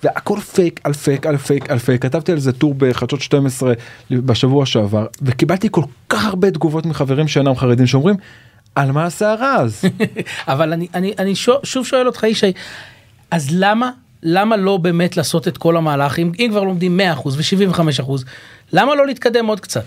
והכל 0.02 0.40
פייק 0.40 0.80
על 0.84 0.92
פייק 0.92 1.26
על 1.26 1.36
פייק 1.36 1.70
על 1.70 1.78
פייק 1.78 2.02
כתבתי 2.02 2.32
על 2.32 2.38
זה 2.38 2.52
טור 2.52 2.74
בחדשות 2.78 3.20
12 3.20 3.72
בשבוע 4.10 4.66
שעבר 4.66 5.06
וקיבלתי 5.22 5.68
כל 5.70 5.82
כך 6.08 6.24
הרבה 6.24 6.50
תגובות 6.50 6.86
מחברים 6.86 7.28
שאינם 7.28 7.56
חרדים 7.56 7.86
שאומרים 7.86 8.16
על 8.74 8.92
מה 8.92 9.04
הסערה 9.04 9.56
אז? 9.56 9.84
אבל 10.48 10.72
אני, 10.72 10.86
אני, 10.94 11.14
אני 11.18 11.34
שוב, 11.34 11.56
שוב 11.64 11.86
שואל 11.86 12.06
אותך 12.06 12.22
ישי, 12.22 12.52
אז 13.30 13.48
למה 13.50 13.90
למה 14.22 14.56
לא 14.56 14.76
באמת 14.76 15.16
לעשות 15.16 15.48
את 15.48 15.58
כל 15.58 15.76
המהלך, 15.76 16.18
אם, 16.18 16.32
אם 16.38 16.48
כבר 16.50 16.62
לומדים 16.62 17.00
100% 17.24 17.26
ו-75%, 17.26 18.10
למה 18.72 18.94
לא 18.94 19.06
להתקדם 19.06 19.46
עוד 19.46 19.60
קצת? 19.60 19.84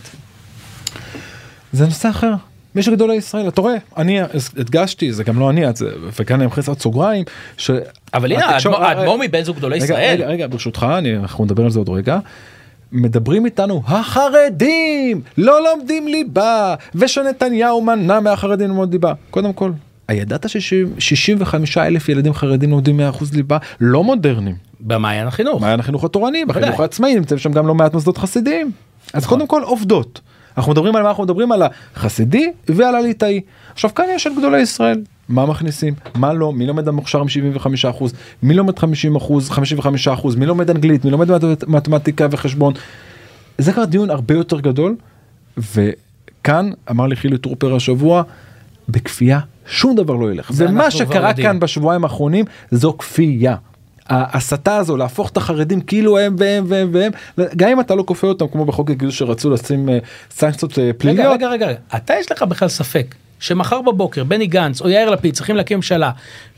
זה 1.73 1.85
נושא 1.85 2.09
אחר. 2.09 2.33
מי 2.75 2.83
שגדולי 2.83 3.15
ישראל, 3.15 3.47
אתה 3.47 3.61
רואה, 3.61 3.75
אני 3.97 4.19
הדגשתי, 4.57 5.13
זה 5.13 5.23
גם 5.23 5.39
לא 5.39 5.49
אני, 5.49 5.61
זה, 5.75 5.89
וכאן 6.13 6.35
אני 6.35 6.45
מכניס 6.45 6.67
עוד 6.67 6.79
סוגריים, 6.79 7.25
ש... 7.57 7.71
אבל 8.13 8.31
הנה, 8.31 8.45
האדמו"ר 8.77 9.17
מבן 9.17 9.43
זוג 9.43 9.57
גדולי 9.57 9.75
רגע, 9.75 9.85
ישראל. 9.85 10.15
רגע, 10.15 10.27
רגע, 10.27 10.47
ברשותך, 10.47 10.87
אני, 10.97 11.17
אנחנו 11.17 11.45
נדבר 11.45 11.63
על 11.63 11.69
זה 11.69 11.79
עוד 11.79 11.89
רגע. 11.89 12.19
מדברים 12.91 13.45
איתנו 13.45 13.81
החרדים 13.87 15.21
לא 15.37 15.63
לומדים 15.63 16.07
ליבה 16.07 16.75
ושנתניהו 16.95 17.81
מנע 17.81 18.19
מהחרדים 18.19 18.67
ללמוד 18.67 18.91
ליבה 18.91 19.13
קודם 19.29 19.53
כל 19.53 19.71
הידעת 20.07 20.49
ש-65 20.49 21.55
אלף 21.77 22.09
ילדים 22.09 22.33
חרדים 22.33 22.71
לומדים 22.71 22.99
100% 22.99 23.23
ליבה 23.33 23.57
לא 23.81 24.03
מודרניים 24.03 24.55
במעיין 24.79 25.27
החינוך. 25.27 25.61
מעיין 25.61 25.79
החינוך 25.79 26.03
התורני 26.03 26.45
בחינוך. 26.45 26.79
העצמאי 26.79 27.15
נמצאים 27.15 27.39
שם 27.39 27.51
גם 27.51 27.67
לא 27.67 27.75
מעט 27.75 27.93
מוסדות 27.93 28.17
חסידיים 28.17 28.71
אז 29.13 29.23
נכון. 29.23 29.37
קודם 29.37 29.47
כל 29.47 29.63
עובדות 29.63 30.21
אנחנו 30.58 30.72
מדברים 30.72 30.96
על 30.96 31.03
מה? 31.03 31.10
אנחנו 31.10 31.24
מדברים 31.24 31.51
על 31.51 31.63
החסידי 31.96 32.51
ועל 32.70 32.96
הליטאי. 32.96 33.41
עכשיו 33.74 33.93
כאן 33.96 34.05
יש 34.15 34.27
את 34.27 34.31
גדולי 34.38 34.60
ישראל. 34.62 35.01
מה 35.29 35.46
מכניסים? 35.46 35.93
מה 36.15 36.34
לא? 36.34 36.53
מי 36.53 36.65
לומד 36.67 36.88
המוכשר 36.88 37.22
עם 37.22 37.29
75 37.29 37.86
אחוז 37.86 38.13
מי 38.43 38.53
לומד 38.53 38.79
50 38.79 39.15
אחוז? 39.15 39.50
55 39.50 40.08
אחוז? 40.08 40.36
מי 40.36 40.46
לומד 40.46 40.70
אנגלית? 40.70 41.05
מי 41.05 41.12
לומד 41.12 41.31
מת- 41.31 41.67
מתמטיקה 41.67 42.27
וחשבון. 42.31 42.74
זה 43.58 43.74
כבר 43.74 43.86
דיון 43.86 44.10
הרבה 44.10 44.34
יותר 44.34 44.60
גדול 44.60 44.96
וכאן 45.58 46.70
אמר 46.91 47.08
לי 47.08 47.15
חילי 47.15 47.38
טרופר 47.38 47.75
השבוע 47.75 48.24
בכפייה 48.89 49.39
שום 49.65 49.96
דבר 49.96 50.13
לא 50.15 50.31
ילך. 50.31 50.51
ומה 50.55 50.91
שקרה 50.91 51.29
יודעים. 51.29 51.48
כאן 51.48 51.60
בשבועיים 51.60 52.03
האחרונים 52.03 52.46
זו 52.72 52.93
כפייה. 52.98 53.55
ההסתה 54.10 54.75
הזו 54.77 54.98
להפוך 54.98 55.29
את 55.29 55.38
החרדים 55.38 55.81
כאילו 55.81 56.17
הם 56.20 56.36
והם 56.39 56.63
והם 56.67 56.89
והם 56.93 57.12
גם 57.55 57.70
אם 57.70 57.79
אתה 57.79 57.96
לא 57.96 58.03
כופה 58.03 58.27
אותם 58.27 58.48
כמו 58.48 58.65
בחוק 58.65 58.89
הגיוס 58.89 59.15
שרצו 59.15 59.50
לשים 59.50 59.89
אה, 59.89 59.98
סנקציות 60.31 60.79
אה, 60.79 60.91
פליליות. 60.98 61.34
רגע, 61.34 61.48
רגע, 61.50 61.65
רגע, 61.67 61.77
אתה 61.96 62.13
יש 62.20 62.31
לך 62.31 62.43
בכלל 62.43 62.67
ספק 62.67 63.05
שמחר 63.39 63.81
בבוקר 63.81 64.24
בני 64.24 64.48
גנץ 64.48 64.81
או 64.81 64.89
יאיר 64.89 65.10
לפיד 65.10 65.34
צריכים 65.34 65.55
להקים 65.55 65.77
ממשלה 65.77 66.12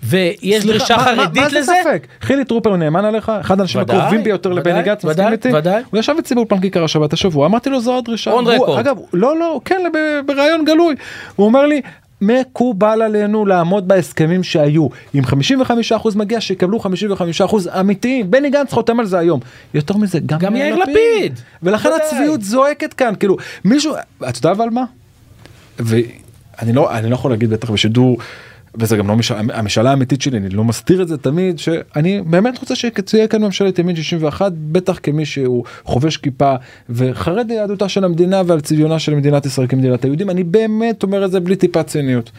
ויש 0.04 0.66
דרישה 0.66 0.98
מה- 0.98 1.04
מה- 1.16 1.24
חרדית 1.24 1.44
מה 1.44 1.50
זה 1.50 1.60
לזה? 1.60 1.74
ספק? 1.84 2.08
חילי 2.22 2.46
טרופר 2.46 2.76
נאמן 2.76 3.06
עליך 3.06 3.32
אחד 3.42 3.60
האנשים 3.60 3.82
הקרובים 3.82 4.24
ביותר 4.24 4.50
לבני 4.50 4.72
ודאי, 4.74 4.84
גנץ 4.84 5.06
ודאי, 5.06 5.12
מסכים 5.26 5.32
איתי? 5.32 5.54
ודאי. 5.58 5.84
הוא 5.92 6.00
ישב 6.00 6.16
אצלי 6.20 6.36
באולפן 6.36 6.60
כיכר 6.60 6.84
השבת 6.84 7.14
השבוע 7.14 7.46
אמרתי 7.48 7.70
לו 7.70 7.80
זו 7.82 7.98
הדרישה. 7.98 8.32
און 8.32 8.48
רקורד. 8.48 8.80
אגב 8.80 8.98
לא 9.14 9.40
לא 9.40 9.62
כן 9.66 9.82
ב- 9.94 10.20
בריאיון 10.26 10.66
גלוי 10.66 10.96
הוא 11.36 11.46
אומר 11.46 11.66
לי. 11.66 11.82
מקובל 12.28 13.02
עלינו 13.02 13.46
לעמוד 13.46 13.88
בהסכמים 13.88 14.44
שהיו. 14.44 14.88
אם 15.16 15.22
55% 15.92 16.18
מגיע 16.18 16.42
שיקבלו 16.42 16.80
55% 16.80 17.80
אמיתיים. 17.80 18.32
בני 18.32 18.50
גנץ 18.50 18.74
חותם 18.74 19.00
על 19.00 19.06
זה 19.06 19.20
היום. 19.20 19.40
יותר 19.74 19.98
מזה 19.98 20.20
גם, 20.26 20.40
גם 20.40 20.56
יאיר 20.56 20.76
לפיד. 20.76 21.40
ולכן 21.64 21.90
בוודאי. 21.90 22.08
הצביעות 22.08 22.42
זועקת 22.42 22.94
כאן 22.94 23.14
כאילו 23.20 23.38
מישהו 23.66 23.94
אתה 24.30 24.38
יודע 24.38 24.52
אבל 24.52 24.70
מה? 24.70 24.84
ואני 25.80 26.74
לא 26.74 26.90
לא 27.10 27.16
יכול 27.16 27.32
להגיד 27.32 27.50
בטח 27.50 27.72
בשידור 27.72 28.18
וזה 28.80 28.98
גם 28.98 29.08
לא 29.08 29.16
משאלה, 29.16 29.42
המשאלה 29.54 29.90
האמיתית 29.90 30.22
שלי 30.22 30.38
אני 30.38 30.50
לא 30.50 30.64
מסתיר 30.64 31.02
את 31.02 31.08
זה 31.08 31.18
תמיד 31.18 31.60
שאני 31.60 32.22
באמת 32.22 32.60
רוצה 32.60 32.76
שתהיה 32.76 33.28
כאן 33.28 33.44
ממשלת 33.44 33.80
ימין 33.80 33.96
61 33.96 34.52
בטח 34.72 35.00
כמי 35.04 35.26
שהוא 35.26 35.64
חובש 35.84 36.18
כיפה 36.18 36.56
וחרד 36.90 37.52
ליהדותה 37.52 37.90
של 37.90 38.04
המדינה 38.04 38.42
ועל 38.46 38.62
צביונה 38.62 39.00
של 39.00 39.16
מדינת 39.16 39.46
ישראל 39.46 39.68
כמדינת 39.68 40.04
היהודים 40.04 40.30
אני 40.30 40.44
באמת 40.44 41.04
אומר 41.04 41.26
את 41.26 41.32
זה 41.32 41.40
בלי 41.40 41.56
טיפת 41.56 41.88
ציניות. 41.88 42.32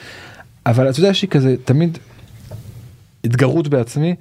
אבל 0.66 0.90
אתה 0.90 1.00
יודע 1.00 1.08
יש 1.08 1.22
לי 1.22 1.28
כזה 1.28 1.54
תמיד 1.64 1.98
התגרות 3.24 3.68
בעצמי 3.68 4.14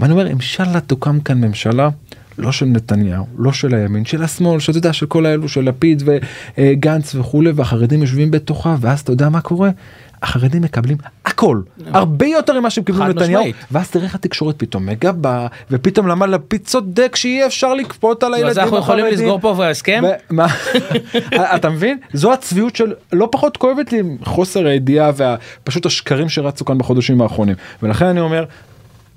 ואני 0.00 0.12
אומר 0.12 0.26
אינשאללה 0.26 0.80
תוקם 0.80 1.20
כאן 1.20 1.40
ממשלה 1.40 1.88
לא 2.38 2.52
של 2.52 2.66
נתניהו 2.66 3.26
לא 3.38 3.52
של 3.52 3.74
הימין 3.74 4.04
של 4.04 4.22
השמאל 4.22 4.60
שאתה 4.60 4.78
יודע 4.78 4.92
של 4.92 5.06
כל 5.06 5.26
האלו 5.26 5.48
של 5.48 5.60
לפיד 5.60 6.02
וגנץ 6.06 7.14
וכולי 7.14 7.50
והחרדים 7.50 8.00
יושבים 8.00 8.30
בתוכה 8.30 8.76
ואז 8.80 9.00
אתה 9.00 9.12
יודע 9.12 9.28
מה 9.28 9.40
קורה. 9.40 9.70
החרדים 10.22 10.62
מקבלים 10.62 10.96
הכל 11.34 11.60
הרבה 11.86 12.26
יותר 12.26 12.60
ממה 12.60 12.70
שהם 12.70 12.84
קיבלו 12.84 13.04
נתניהו. 13.08 13.42
ואז 13.70 13.90
תראה 13.90 14.04
איך 14.04 14.14
התקשורת 14.14 14.54
פתאום 14.58 14.86
מגבה 14.86 15.46
ופתאום 15.70 16.06
למה 16.08 16.26
לפיד 16.26 16.60
צודק 16.64 17.16
שאי 17.16 17.46
אפשר 17.46 17.74
לכפות 17.74 18.22
על 18.22 18.34
הילדים 18.34 18.50
אז 18.50 18.58
אנחנו 18.58 18.76
יכולים. 18.78 19.06
לסגור 19.06 19.40
פה 19.40 19.54
מה- 20.30 20.46
אתה 21.56 21.70
מבין 21.70 21.98
זו 22.12 22.32
הצביעות 22.32 22.76
של 22.76 22.92
לא 23.12 23.28
פחות 23.32 23.56
כואבת 23.56 23.92
לי 23.92 24.02
חוסר 24.24 24.66
הידיעה 24.66 25.10
ופשוט 25.62 25.86
השקרים 25.86 26.28
שרצו 26.28 26.64
כאן 26.64 26.78
בחודשים 26.78 27.20
האחרונים 27.20 27.54
ולכן 27.82 28.06
אני 28.06 28.20
אומר. 28.20 28.44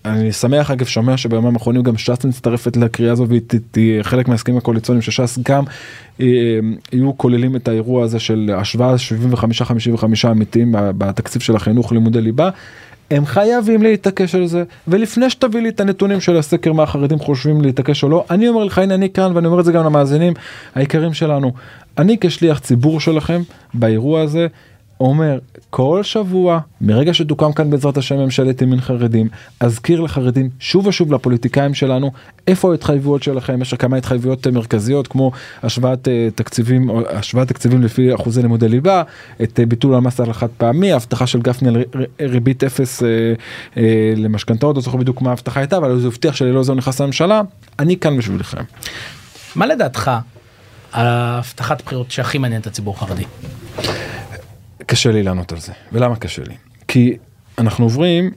אני 0.08 0.32
שמח 0.32 0.72
אגב 0.72 0.86
שומע 0.86 1.18
שבימים 1.18 1.54
האחרונים 1.54 1.84
גם 1.84 1.98
ש"ס 1.98 2.26
מצטרפת 2.26 2.78
לקריאה 2.78 3.12
הזו 3.12 3.28
והיא 3.28 3.42
תהיה 3.72 4.04
חלק 4.04 4.28
מההסכמים 4.28 4.58
הקואליציוניים 4.58 5.02
שש"ס 5.02 5.40
גם 5.50 5.64
אה, 6.22 6.26
יהיו 6.92 7.18
כוללים 7.18 7.56
את 7.56 7.68
האירוע 7.68 8.04
הזה 8.04 8.20
של 8.20 8.52
השוואה 8.58 8.96
75-55 9.36 10.32
אמיתיים 10.32 10.72
ב- 10.72 10.92
בתקציב 10.98 11.42
של 11.42 11.56
החינוך 11.56 11.92
לימודי 11.92 12.22
ליבה. 12.22 12.50
הם 13.12 13.26
חייבים 13.26 13.84
להתעקש 13.84 14.36
על 14.36 14.48
זה 14.48 14.64
ולפני 14.88 15.30
שתביא 15.30 15.62
לי 15.62 15.70
את 15.70 15.80
הנתונים 15.80 16.22
של 16.22 16.38
הסקר 16.38 16.74
מה 16.74 16.84
החרדים 16.84 17.20
חושבים 17.20 17.62
להתעקש 17.62 18.04
או 18.04 18.10
לא 18.10 18.26
אני 18.30 18.48
אומר 18.48 18.64
לך 18.64 18.78
הנה 18.78 18.96
אני 18.96 19.10
כאן 19.10 19.32
ואני 19.36 19.48
אומר 19.48 19.60
את 19.60 19.66
זה 19.66 19.72
גם 19.72 19.86
למאזינים 19.86 20.34
היקרים 20.76 21.14
שלנו 21.14 21.54
אני 21.98 22.18
כשליח 22.22 22.60
ציבור 22.60 23.00
שלכם 23.00 23.42
באירוע 23.74 24.22
הזה 24.22 24.48
אומר 25.00 25.40
כל 25.70 26.04
שבוע 26.04 26.60
מרגע 26.82 27.14
שתוקם 27.14 27.54
כאן 27.54 27.70
בעזרת 27.70 27.98
השם 27.98 28.16
ממשלת 28.16 28.62
ימין 28.62 28.82
חרדים 28.82 29.30
אזכיר 29.60 30.02
לחרדים 30.02 30.50
שוב 30.60 30.88
ושוב 30.88 31.14
לפוליטיקאים 31.14 31.74
שלנו 31.74 32.12
איפה 32.48 32.72
ההתחייבויות 32.72 33.24
שלכם 33.24 33.62
יש 33.62 33.74
כמה 33.74 33.98
התחייבויות 33.98 34.48
מרכזיות 34.48 35.08
כמו 35.08 35.32
השוואת 35.64 36.08
אה, 36.08 36.28
תקציבים 36.36 36.90
השוואת 37.10 37.48
תקציבים 37.48 37.82
לפי 37.82 38.16
אחוזי 38.16 38.42
לימודי 38.42 38.70
ליבה 38.70 39.04
את 39.44 39.60
אה, 39.60 39.66
ביטול 39.66 39.96
המס 39.96 40.20
על 40.20 40.30
החד 40.30 40.48
פעמי 40.58 40.92
הבטחה 40.92 41.28
של 41.28 41.42
גפני 41.42 41.70
על 41.70 41.84
ריבית 42.22 42.64
אפס 42.64 43.04
אה, 43.04 43.08
אה, 43.78 44.14
למשכנתאות 44.16 44.76
לא 44.76 44.82
זוכר 44.82 44.98
בדיוק 44.98 45.22
מה 45.22 45.30
ההבטחה 45.30 45.60
הייתה 45.60 45.78
אבל 45.78 45.92
הוא 45.92 46.08
הבטיח 46.08 46.36
שללא 46.36 46.64
זה 46.64 46.72
הוא 46.72 46.78
נכנס 46.78 47.02
לממשלה 47.02 47.42
אני 47.80 47.98
כאן 47.98 48.18
בשבילכם. 48.18 48.64
מה 49.56 49.66
לדעתך 49.66 50.12
ההבטחת 50.94 51.82
בחירות 51.82 52.12
שהכי 52.12 52.38
מעניין 52.38 52.62
את 52.62 52.68
הציבור 52.68 52.96
החרדי? 52.96 53.24
קשה 54.88 55.12
לי 55.12 55.24
לענות 55.24 55.52
על 55.52 55.58
זה 55.60 55.74
ולמה 55.92 56.16
קשה 56.16 56.42
לי 56.48 56.54
כי 56.88 57.18
אנחנו 57.58 57.86
עוברים 57.86 58.32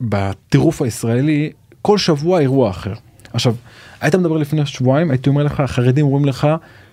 בטירוף 0.00 0.82
הישראלי 0.82 1.52
כל 1.82 1.98
שבוע 1.98 2.40
אירוע 2.40 2.70
אחר 2.70 2.92
עכשיו 3.32 3.54
היית 4.00 4.14
מדבר 4.14 4.36
לפני 4.36 4.66
שבועיים 4.66 5.10
הייתי 5.10 5.28
אומר 5.28 5.42
לך 5.42 5.60
החרדים 5.60 6.06
אומרים 6.06 6.24
לך 6.24 6.48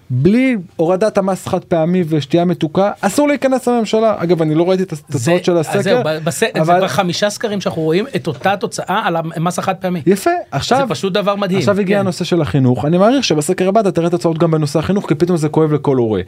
בלי 0.09 0.57
הורדת 0.75 1.17
המס 1.17 1.47
חד 1.47 1.63
פעמי 1.63 2.03
ושתייה 2.07 2.45
מתוקה 2.45 2.91
אסור 3.01 3.27
להיכנס 3.27 3.67
לממשלה 3.67 4.15
אגב 4.17 4.41
אני 4.41 4.55
לא 4.55 4.69
ראיתי 4.69 4.83
את 4.83 4.93
התוצאות 4.93 5.45
של 5.45 5.51
זהו, 5.51 5.59
הסקר 5.59 6.01
ב- 6.05 6.17
בס- 6.23 6.39
זה 6.39 6.47
אבל 6.61 6.77
כבר 6.77 6.87
חמישה 6.87 7.29
סקרים 7.29 7.61
שאנחנו 7.61 7.81
רואים 7.81 8.05
את 8.15 8.27
אותה 8.27 8.57
תוצאה 8.57 9.01
על 9.05 9.15
המס 9.15 9.59
החד 9.59 9.75
פעמי. 9.75 10.01
יפה 10.05 10.29
עכשיו 10.51 10.79
זה 10.87 10.93
פשוט 10.93 11.13
דבר 11.13 11.35
מדהים. 11.35 11.59
עכשיו 11.59 11.79
הגיע 11.79 11.95
כן. 11.97 11.99
הנושא 11.99 12.23
של 12.25 12.41
החינוך 12.41 12.85
אני 12.85 12.97
מעריך 12.97 13.23
שבסקר 13.23 13.67
הבא 13.67 13.79
אתה 13.79 13.91
תראה 13.91 14.09
תוצאות 14.09 14.37
גם 14.37 14.51
בנושא 14.51 14.79
החינוך 14.79 15.07
כי 15.07 15.15
פתאום 15.15 15.37
זה 15.37 15.49
כואב 15.49 15.73
לכל 15.73 15.97
הורה. 15.97 16.21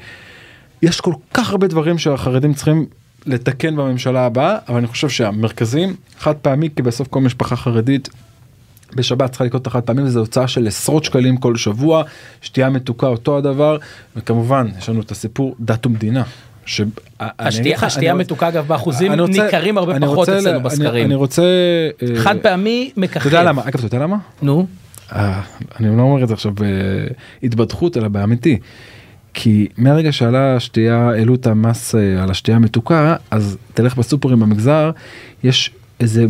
יש 0.83 1.01
כל 1.01 1.13
כך 1.33 1.51
הרבה 1.51 1.67
דברים 1.67 1.97
שהחרדים 1.97 2.53
צריכים 2.53 2.85
לתקן 3.25 3.75
בממשלה 3.75 4.25
הבאה 4.25 4.57
אבל 4.69 4.77
אני 4.77 4.87
חושב 4.87 5.09
שהמרכזים 5.09 5.95
חד 6.19 6.33
פעמי 6.35 6.69
כי 6.75 6.81
בסוף 6.81 7.07
כל 7.07 7.21
משפחה 7.21 7.55
חרדית 7.55 8.09
בשבת 8.95 9.29
צריכה 9.29 9.43
לקנות 9.45 9.61
את 9.61 9.67
החד 9.67 9.81
פעמי 9.81 10.01
וזו 10.01 10.19
הוצאה 10.19 10.47
של 10.47 10.67
עשרות 10.67 11.03
שקלים 11.03 11.37
כל 11.37 11.55
שבוע 11.55 12.03
שתייה 12.41 12.69
מתוקה 12.69 13.07
אותו 13.07 13.37
הדבר 13.37 13.77
וכמובן 14.15 14.67
יש 14.77 14.89
לנו 14.89 15.01
את 15.01 15.11
הסיפור 15.11 15.55
דת 15.59 15.85
ומדינה. 15.85 16.23
ש- 16.65 16.81
השתייה 17.19 17.77
השתייה 17.81 18.13
מתוקה 18.13 18.47
אגב 18.47 18.67
באחוזים 18.67 19.11
רוצה- 19.19 19.43
ניכרים 19.43 19.77
הרבה 19.77 19.99
פחות 19.99 20.17
רוצה 20.17 20.37
אצלנו 20.39 20.55
אני- 20.55 20.63
בסקרים. 20.63 21.05
אני 21.05 21.15
רוצה 21.15 21.41
אה, 22.01 22.07
חד 22.15 22.35
פעמי 22.41 22.91
מככב. 22.97 23.19
אתה 23.19 23.27
יודע 23.27 23.43
למה 23.43 23.61
אגב 23.61 23.73
אתה 23.85 23.85
יודע 23.85 23.99
למה 23.99 24.17
נו. 24.41 24.65
אה, 25.15 25.41
אני 25.79 25.97
לא 25.97 26.01
אומר 26.01 26.23
את 26.23 26.27
זה 26.27 26.33
עכשיו 26.33 26.51
בהתבדחות 27.41 27.97
אלא 27.97 28.07
באמיתי. 28.07 28.59
כי 29.33 29.67
מהרגע 29.77 30.11
שעלה 30.11 30.55
השתייה 30.55 31.09
העלו 31.09 31.35
את 31.35 31.47
המס 31.47 31.95
אה, 31.95 32.23
על 32.23 32.31
השתייה 32.31 32.57
המתוקה 32.57 33.15
אז 33.31 33.57
תלך 33.73 33.95
בסופרים 33.97 34.39
במגזר 34.39 34.91
יש 35.43 35.71
איזה 35.99 36.25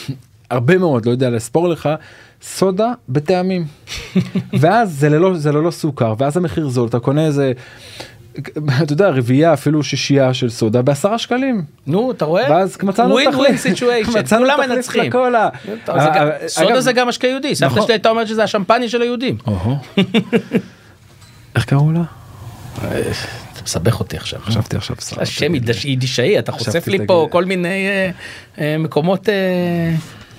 הרבה 0.50 0.78
מאוד 0.78 1.06
לא 1.06 1.10
יודע 1.10 1.30
לספור 1.30 1.68
לך 1.68 1.88
סודה 2.42 2.92
בטעמים 3.08 3.64
ואז 4.60 4.92
זה 4.98 5.08
ללא 5.08 5.34
זה 5.34 5.52
ללא 5.52 5.70
סוכר 5.70 6.14
ואז 6.18 6.36
המחיר 6.36 6.68
זול 6.68 6.88
אתה 6.88 6.98
קונה 6.98 7.26
איזה. 7.26 7.52
אתה 8.82 8.92
יודע 8.92 9.08
רביעייה 9.08 9.52
אפילו 9.52 9.82
שישייה 9.82 10.34
של 10.34 10.50
סודה 10.50 10.82
בעשרה 10.82 11.18
שקלים 11.18 11.64
נו 11.86 12.10
אתה 12.10 12.24
רואה? 12.24 12.50
ואז 12.50 12.78
מצאנו 12.82 13.10
ווין 13.14 13.28
ווין 13.28 13.56
תחליף 13.56 13.60
סיטואשן. 13.76 14.36
כולם 14.38 14.56
תחליף 14.56 14.70
מנצחים. 14.70 15.02
לקולה. 15.02 15.48
אה, 15.88 16.30
סודה 16.48 16.68
אגב- 16.72 16.80
זה 16.80 16.92
גם 16.92 17.08
משקה 17.08 17.26
יהודי. 17.26 17.54
סבתא 17.54 17.72
נכון. 17.72 17.82
שלי 17.82 17.94
הייתה 17.94 18.10
אומרת 18.10 18.28
שזה 18.28 18.42
השמפניה 18.44 18.88
של 18.88 19.02
היהודים. 19.02 19.36
איך 21.56 21.64
קראו 21.64 21.92
לה? 21.92 22.02
אתה 22.78 23.62
מסבך 23.64 24.00
אותי 24.00 24.16
עכשיו. 24.16 24.40
חשבתי 24.44 24.76
עכשיו. 24.76 24.96
השם 25.16 25.54
יידיש- 25.54 25.84
יידישאי 25.84 26.38
אתה 26.38 26.52
חושף 26.52 26.88
לי. 26.88 27.06
פה 27.06 27.28
כל 27.30 27.44
מיני 27.44 27.86
אה, 27.88 28.10
אה, 28.58 28.78
מקומות 28.78 29.28
אה, 29.28 29.34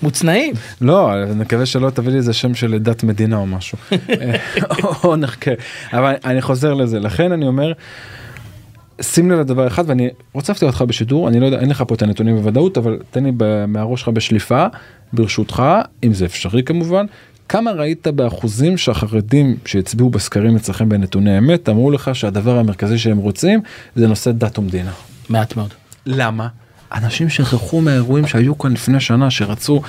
מוצנעים. 0.02 0.54
לא, 0.82 1.14
אני 1.24 1.36
מקווה 1.36 1.66
שלא 1.66 1.90
תביא 1.90 2.12
לי 2.12 2.18
איזה 2.18 2.34
שם 2.34 2.56
של 2.56 2.78
דת 2.80 3.04
מדינה 3.04 3.38
או 3.38 3.46
משהו. 3.46 3.78
או 5.04 5.16
נחכה. 5.16 5.52
אבל 5.94 6.14
אני 6.26 6.42
חוזר 6.42 6.74
לזה, 6.74 7.00
לכן 7.00 7.32
אני 7.32 7.48
אומר, 7.48 7.72
שים 9.02 9.32
לב 9.32 9.40
לדבר 9.40 9.68
אחד 9.68 9.84
ואני 9.88 10.10
רוצה 10.34 10.52
להפתיע 10.54 10.68
אותך 10.70 10.82
בשידור, 10.82 11.28
אני 11.28 11.40
לא 11.40 11.46
יודע, 11.46 11.60
אין 11.60 11.70
לך 11.70 11.84
פה 11.88 11.96
את 11.96 12.02
הנתונים 12.02 12.36
בוודאות, 12.36 12.78
אבל 12.78 13.00
תן 13.12 13.24
לי 13.24 13.32
מהראש 13.68 14.00
שלך 14.00 14.10
בשליפה, 14.10 14.66
ברשותך, 15.14 15.64
אם 16.04 16.14
זה 16.14 16.26
אפשרי 16.26 16.64
כמובן. 16.64 17.06
כמה 17.50 17.72
ראית 17.72 18.08
באחוזים 18.08 18.78
שהחרדים 18.78 19.56
שהצביעו 19.66 20.10
בסקרים 20.10 20.56
אצלכם 20.56 20.90
בנתוני 20.90 21.38
אמת 21.38 21.70
אמרו 21.70 21.92
לך 21.92 22.16
שהדבר 22.16 22.58
המרכזי 22.58 22.98
שהם 22.98 23.18
רוצים 23.18 23.62
זה 23.96 24.08
נושא 24.08 24.32
דת 24.32 24.60
ומדינה. 24.60 24.92
מעט 25.30 25.56
מאוד. 25.56 25.74
למה? 26.06 26.48
אנשים 26.94 27.30
שכחו 27.30 27.82
מהאירועים 27.82 28.28
שהיו 28.28 28.58
כאן 28.58 28.74
לפני 28.74 29.00
שנה 29.00 29.32
שרצו 29.32 29.82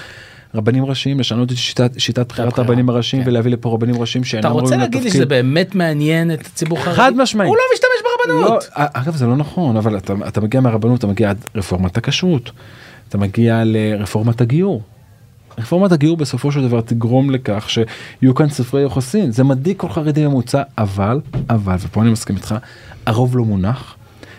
רבנים 0.54 0.84
ראשיים 0.84 1.20
לשנות 1.20 1.52
את 1.52 1.56
שיטת, 1.56 1.90
שיטת 1.98 2.28
בחירת 2.28 2.58
הרבנים 2.58 2.88
הראשיים 2.88 3.22
כן. 3.22 3.28
ולהביא 3.28 3.52
לפה 3.52 3.72
רבנים 3.72 4.00
ראשיים 4.00 4.24
שאינם 4.24 4.40
אתה 4.40 4.48
רוצה 4.48 4.76
להגיד 4.76 4.94
לי 4.94 5.00
לתפקיד. 5.00 5.12
שזה 5.12 5.26
באמת 5.26 5.74
מעניין 5.74 6.32
את 6.32 6.46
הציבור 6.46 6.78
החרדי? 6.78 6.96
חד 6.96 7.12
משמעית. 7.16 7.48
הוא 7.48 7.56
לא 7.56 7.62
משתמש 7.74 7.88
לא, 8.28 8.34
ברבנות. 8.34 8.64
אגב 8.72 9.16
זה 9.16 9.26
לא 9.26 9.36
נכון 9.36 9.76
אבל 9.76 9.96
אתה, 9.96 10.14
אתה 10.28 10.40
מגיע 10.40 10.60
מהרבנות 10.60 10.98
אתה 10.98 11.06
מגיע 11.06 11.30
עד 11.30 11.44
רפורמת 11.54 11.96
הכשרות 11.96 12.50
אתה 13.08 13.18
מגיע 13.18 13.62
לרפורמת 13.64 14.40
הגיור. 14.40 14.82
רפורמת 15.58 15.92
הגיור 15.92 16.16
בסופו 16.16 16.52
של 16.52 16.62
דבר 16.62 16.80
תגרום 16.80 17.30
לכך 17.30 17.70
שיהיו 17.70 18.34
כאן 18.34 18.48
ספרי 18.48 18.82
יוחסין 18.82 19.32
זה 19.32 19.44
מדאיג 19.44 19.76
כל 19.76 19.88
חרדי 19.88 20.26
ממוצע 20.26 20.62
אבל 20.78 21.20
אבל 21.50 21.76
ופה 21.80 22.02
אני 22.02 22.10
מסכים 22.10 22.36
איתך 22.36 22.54
הרוב 23.06 23.36
לא 23.36 23.44
מונח. 23.44 23.96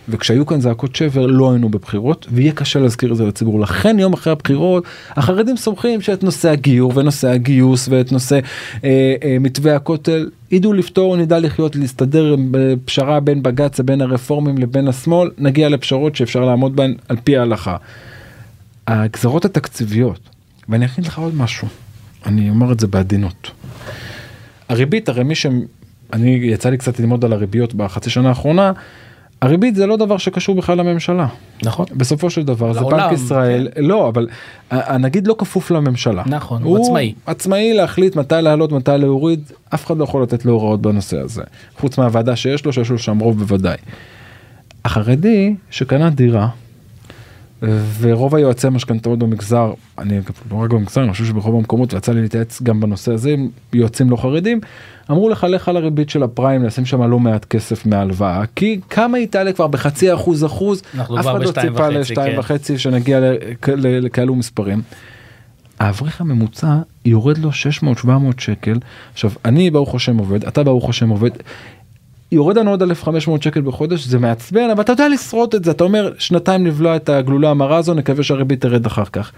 וכשהיו 0.09 0.45
כאן 0.45 0.61
זעקות 0.61 0.95
שבר 0.95 1.25
לא 1.25 1.51
היינו 1.51 1.69
בבחירות 1.69 2.27
ויהיה 2.31 2.51
קשה 2.51 2.79
להזכיר 2.79 3.11
את 3.11 3.17
זה 3.17 3.25
לציבור 3.25 3.59
לכן 3.59 3.99
יום 3.99 4.13
אחרי 4.13 4.31
הבחירות 4.33 4.83
החרדים 5.09 5.57
סומכים 5.57 6.01
שאת 6.01 6.23
נושא 6.23 6.49
הגיור 6.49 6.91
ונושא 6.95 7.29
הגיוס 7.29 7.87
ואת 7.91 8.11
נושא 8.11 8.39
אה, 8.83 9.15
אה, 9.23 9.37
מתווה 9.39 9.75
הכותל 9.75 10.29
ידעו 10.51 10.73
לפתור 10.73 11.17
נדע 11.17 11.39
לחיות 11.39 11.75
להסתדר 11.75 12.35
בפשרה 12.51 13.19
בין 13.19 13.43
בג"ץ 13.43 13.79
לבין 13.79 14.01
הרפורמים 14.01 14.57
לבין 14.57 14.87
השמאל 14.87 15.29
נגיע 15.37 15.69
לפשרות 15.69 16.15
שאפשר 16.15 16.45
לעמוד 16.45 16.75
בהן 16.75 16.95
על 17.09 17.17
פי 17.23 17.37
ההלכה. 17.37 17.77
הגזרות 18.87 19.45
התקציביות 19.45 20.34
ואני 20.69 20.85
אגיד 20.85 21.05
לך 21.05 21.19
עוד 21.19 21.35
משהו 21.35 21.67
אני 22.25 22.49
אומר 22.49 22.71
את 22.71 22.79
זה 22.79 22.87
בעדינות. 22.87 23.51
הריבית 24.69 25.09
הרי 25.09 25.23
מי 25.23 25.35
ש... 25.35 25.45
אני 26.13 26.29
יצא 26.29 26.69
לי 26.69 26.77
קצת 26.77 26.99
ללמוד 26.99 27.25
על 27.25 27.33
הריביות 27.33 27.73
בחצי 27.73 28.09
שנה 28.09 28.29
האחרונה. 28.29 28.71
הריבית 29.41 29.75
זה 29.75 29.85
לא 29.85 29.97
דבר 29.97 30.17
שקשור 30.17 30.55
בכלל 30.55 30.77
לממשלה. 30.77 31.27
נכון. 31.63 31.85
בסופו 31.91 32.29
של 32.29 32.43
דבר 32.43 32.73
זה 32.73 32.79
לעולם, 32.79 32.97
בנק 32.97 33.11
ישראל 33.11 33.67
לא 33.77 34.09
אבל 34.09 34.27
הנגיד 34.71 35.27
לא 35.27 35.35
כפוף 35.37 35.71
לממשלה. 35.71 36.23
נכון, 36.25 36.63
הוא 36.63 36.77
עצמאי. 36.77 37.13
עצמאי 37.25 37.73
להחליט 37.73 38.15
מתי 38.15 38.35
להעלות 38.41 38.71
מתי 38.71 38.91
להוריד 38.97 39.51
אף 39.73 39.85
אחד 39.85 39.97
לא 39.97 40.03
יכול 40.03 40.23
לתת 40.23 40.45
לו 40.45 40.53
הוראות 40.53 40.81
בנושא 40.81 41.19
הזה 41.19 41.43
חוץ 41.77 41.97
מהוועדה 41.97 42.35
שיש 42.35 42.65
לו 42.65 42.73
שיש 42.73 42.89
לו 42.89 42.99
שם 42.99 43.19
רוב 43.19 43.39
בוודאי. 43.39 43.77
החרדי 44.85 45.55
שקנה 45.69 46.09
דירה 46.09 46.49
ורוב 47.99 48.35
היועצי 48.35 48.67
המשכנתאות 48.67 49.19
במגזר 49.19 49.73
אני 49.99 50.19
לא 50.51 50.55
רק 50.55 50.69
במגזר 50.69 51.03
אני 51.03 51.11
חושב 51.11 51.25
שברוב 51.25 51.55
המקומות 51.55 51.93
ויצא 51.93 52.11
לי 52.11 52.21
להתייעץ 52.21 52.61
גם 52.61 52.79
בנושא 52.79 53.11
הזה 53.11 53.29
עם 53.31 53.49
יועצים 53.73 54.09
לא 54.09 54.15
חרדים 54.15 54.59
אמרו 55.11 55.29
לך 55.29 55.43
לך 55.49 55.69
על 55.69 55.77
הריבית 55.77 56.09
של 56.09 56.23
הפריים 56.23 56.63
לשים 56.63 56.85
שם 56.85 57.03
לא 57.03 57.19
מעט 57.19 57.45
כסף 57.45 57.85
מהלוואה 57.85 58.43
כי 58.55 58.79
כמה 58.89 59.17
היא 59.17 59.27
תעלה 59.27 59.53
כבר 59.53 59.67
בחצי 59.67 60.13
אחוז 60.13 60.45
אחוז 60.45 60.81
אף 61.01 61.27
אחד 61.27 61.41
לא 61.41 61.51
ציפה 61.51 61.71
וחצי, 61.83 61.97
לשתיים 61.97 62.33
כן. 62.33 62.39
וחצי 62.39 62.77
שנגיע 62.77 63.19
לכ- 63.19 63.69
ל- 63.69 64.05
לכאלו 64.05 64.35
מספרים. 64.35 64.81
האברך 65.79 66.21
הממוצע 66.21 66.77
יורד 67.05 67.37
לו 67.37 67.49
600-700 68.03 68.07
שקל 68.37 68.79
עכשיו 69.13 69.31
אני 69.45 69.71
ברוך 69.71 69.95
השם 69.95 70.17
עובד 70.17 70.45
אתה 70.45 70.63
ברוך 70.63 70.89
השם 70.89 71.09
עובד. 71.09 71.29
יורד 72.35 72.57
לנו 72.57 72.71
עוד 72.71 72.81
1500 72.81 73.43
שקל 73.43 73.61
בחודש 73.61 74.05
זה 74.05 74.19
מעצבן 74.19 74.69
אבל 74.69 74.81
אתה 74.81 74.91
יודע 74.91 75.07
לשרוט 75.09 75.55
את 75.55 75.63
זה 75.63 75.71
אתה 75.71 75.83
אומר 75.83 76.11
שנתיים 76.17 76.65
לבלוע 76.67 76.95
את 76.95 77.09
הגלולה 77.09 77.49
המרה 77.49 77.77
הזו 77.77 77.93
נקווה 77.93 78.23
שהריבית 78.23 78.61
תרד 78.61 78.85
אחר 78.85 79.05
כך. 79.05 79.31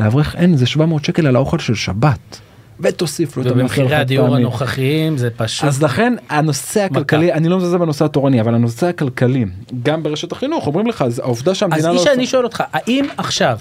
לאברך 0.00 0.36
אין 0.36 0.56
זה 0.56 0.66
700 0.66 1.04
שקל 1.04 1.26
על 1.26 1.36
האוכל 1.36 1.58
של 1.58 1.74
שבת. 1.74 2.40
ותוסיף 2.80 3.36
לו 3.36 3.42
את 3.42 3.46
המחיר 3.46 3.64
ובמחירי 3.64 3.94
הדיור 3.96 4.24
החד-פעמי. 4.24 4.42
הנוכחיים 4.42 5.18
זה 5.18 5.28
פשוט. 5.36 5.64
אז 5.68 5.82
לכן 5.82 6.14
הנושא 6.28 6.80
הכלכלי 6.84 7.32
אני 7.32 7.48
לא 7.48 7.56
מזלזל 7.58 7.78
בנושא 7.78 8.04
התורני 8.04 8.40
אבל 8.40 8.54
הנושא 8.54 8.86
הכלכלי 8.86 9.44
גם 9.82 10.02
ברשת 10.02 10.32
החינוך 10.32 10.66
אומרים 10.66 10.86
לך 10.86 11.04
זה 11.08 11.22
העובדה 11.22 11.50
אז 11.50 11.56
שהמדינה 11.56 11.88
לא 11.88 11.92
איש 11.92 12.00
עושה- 12.00 12.12
אני 12.12 12.26
שואל 12.26 12.44
אותך 12.44 12.62
האם 12.72 13.04
עכשיו 13.16 13.58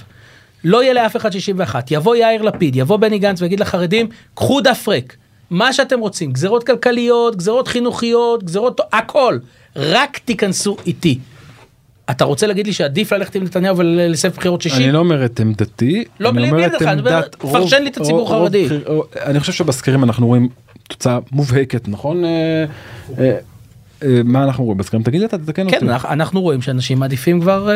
לא 0.63 0.83
יהיה 0.83 0.93
לאף 0.93 1.15
אחד 1.15 1.31
61 1.31 1.91
יבוא 1.91 2.15
יאיר 2.15 2.41
לפיד 2.41 2.75
יבוא 2.75 2.97
בני 2.97 3.19
גנץ 3.19 3.41
ויגיד 3.41 3.59
לחרדים 3.59 4.07
קחו 4.35 4.61
דף 4.61 4.87
ריק 4.87 5.17
מה 5.53 5.73
שאתם 5.73 5.99
רוצים 5.99 6.31
גזרות 6.31 6.63
כלכליות 6.63 7.35
גזרות 7.35 7.67
חינוכיות 7.67 8.43
גזרות 8.43 8.81
הכל 8.93 9.37
רק 9.75 10.17
תיכנסו 10.17 10.77
איתי. 10.85 11.19
אתה 12.11 12.23
רוצה 12.25 12.47
להגיד 12.47 12.67
לי 12.67 12.73
שעדיף 12.73 13.13
ללכת 13.13 13.35
עם 13.35 13.43
נתניהו 13.43 13.77
ולסבב 13.77 14.31
בחירות 14.33 14.61
שישי? 14.61 14.75
אני 14.83 14.91
לא 14.91 14.99
אומר 14.99 15.25
את 15.25 15.39
עמדתי, 15.39 16.03
לא, 16.19 16.29
אני 16.29 16.49
אומר 16.51 16.65
את 16.65 16.81
עמדת 16.81 17.35
רוב- 17.41 17.53
לי 17.83 17.89
את 17.89 17.97
הציבור 17.97 18.27
החרדי. 18.27 18.67
אני 19.25 19.39
חושב 19.39 19.53
שבסקרים 19.53 20.03
אנחנו 20.03 20.27
רואים 20.27 20.49
תוצאה 20.89 21.19
מובהקת 21.31 21.87
נכון? 21.87 22.25
אה, 22.25 22.65
אה, 23.19 23.37
אה, 24.03 24.21
מה 24.23 24.43
אנחנו 24.43 24.63
רואים 24.63 24.77
בסקרים 24.77 25.03
תגיד 25.03 25.19
לי 25.19 25.25
אתה 25.25 25.37
תתקן 25.37 25.65
אותי. 25.65 25.79
כן 25.79 25.89
אנחנו- 25.89 26.09
רואים 26.41 26.61
שאנשים 26.61 26.99
מעדיפים 26.99 27.41
כבר 27.41 27.69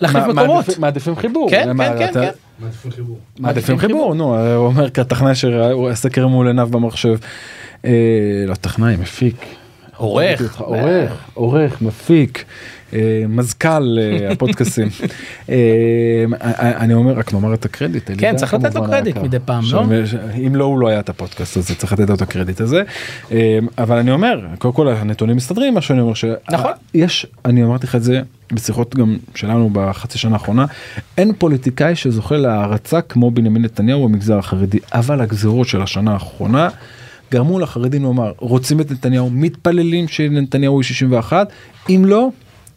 להחליף 0.00 0.24
מקומות. 0.24 0.78
מעדיפים- 0.78 1.16
חיבור. 1.16 1.50
כן, 1.50 1.76
מה, 1.76 1.88
כן, 1.98 2.12
כן, 2.14 2.30
אתה- 2.58 2.66
כן. 2.90 3.02
מעדיפים 3.02 3.16
מעדיפים 3.38 3.78
חיבור 3.78 4.14
נו 4.14 4.36
הוא 4.56 4.66
אומר 4.66 4.90
כטכנאי 4.90 5.34
שהסקר 5.34 6.26
מול 6.26 6.46
עיניו 6.46 6.68
במחשב. 6.70 7.16
אה, 7.84 7.90
לא 8.46 8.54
טכנאי 8.54 8.96
מפיק. 8.96 9.36
עורך. 9.96 10.60
עורך 10.60 11.12
עורך 11.34 11.82
מפיק 11.82 12.44
אה, 12.92 12.98
מזכ"ל 13.28 13.98
אה, 13.98 14.28
הפודקאסים. 14.32 14.88
אה, 15.50 16.24
אני 16.52 16.94
אומר 16.94 17.12
רק 17.12 17.32
נאמר 17.34 17.54
את 17.54 17.64
הקרדיט. 17.64 18.10
כן, 18.18 18.36
צריך 18.36 18.54
לתת 18.54 18.74
לו 18.74 18.84
קרדיט. 18.84 19.16
מדי 19.18 19.36
פעם, 19.44 19.64
לא? 19.72 19.82
ש- 20.06 20.14
אם 20.46 20.56
לא 20.56 20.64
הוא 20.64 20.78
לא 20.78 20.88
היה 20.88 21.00
את 21.00 21.08
הפודקאסט 21.08 21.56
הזה 21.56 21.74
צריך 21.74 21.92
לתת 21.92 22.08
לו 22.08 22.14
את 22.14 22.22
הקרדיט 22.22 22.60
הזה. 22.60 22.82
אה, 23.32 23.58
אבל 23.78 23.98
אני 23.98 24.10
אומר 24.10 24.40
קודם 24.58 24.74
כל 24.74 24.88
הנתונים 24.88 25.36
מסתדרים 25.36 25.74
מה 25.74 25.80
שאני 25.80 26.00
אומר 26.00 26.12
נכון. 26.50 26.70
שיש 26.94 27.26
אני 27.44 27.64
אמרתי 27.64 27.86
לך 27.86 27.94
את 27.94 28.02
זה 28.02 28.20
בשיחות 28.54 28.94
גם 28.94 29.16
שלנו 29.34 29.70
בחצי 29.72 30.18
שנה 30.18 30.32
האחרונה 30.32 30.66
אין 31.18 31.32
פוליטיקאי 31.38 31.96
שזוכה 31.96 32.36
להערצה 32.36 33.00
כמו 33.00 33.30
בנימין 33.30 33.62
נתניהו 33.62 34.08
במגזר 34.08 34.38
החרדי 34.38 34.78
אבל 34.92 35.20
הגזרות 35.20 35.68
של 35.68 35.82
השנה 35.82 36.12
האחרונה. 36.12 36.68
גרמו 37.32 37.58
לחרדים 37.58 38.02
לומר 38.02 38.32
רוצים 38.38 38.80
את 38.80 38.90
נתניהו? 38.90 39.30
מתפללים 39.30 40.08
שנתניהו 40.08 40.74
הוא 40.74 40.82
61 40.82 41.48
אם 41.90 42.02
לא 42.06 42.28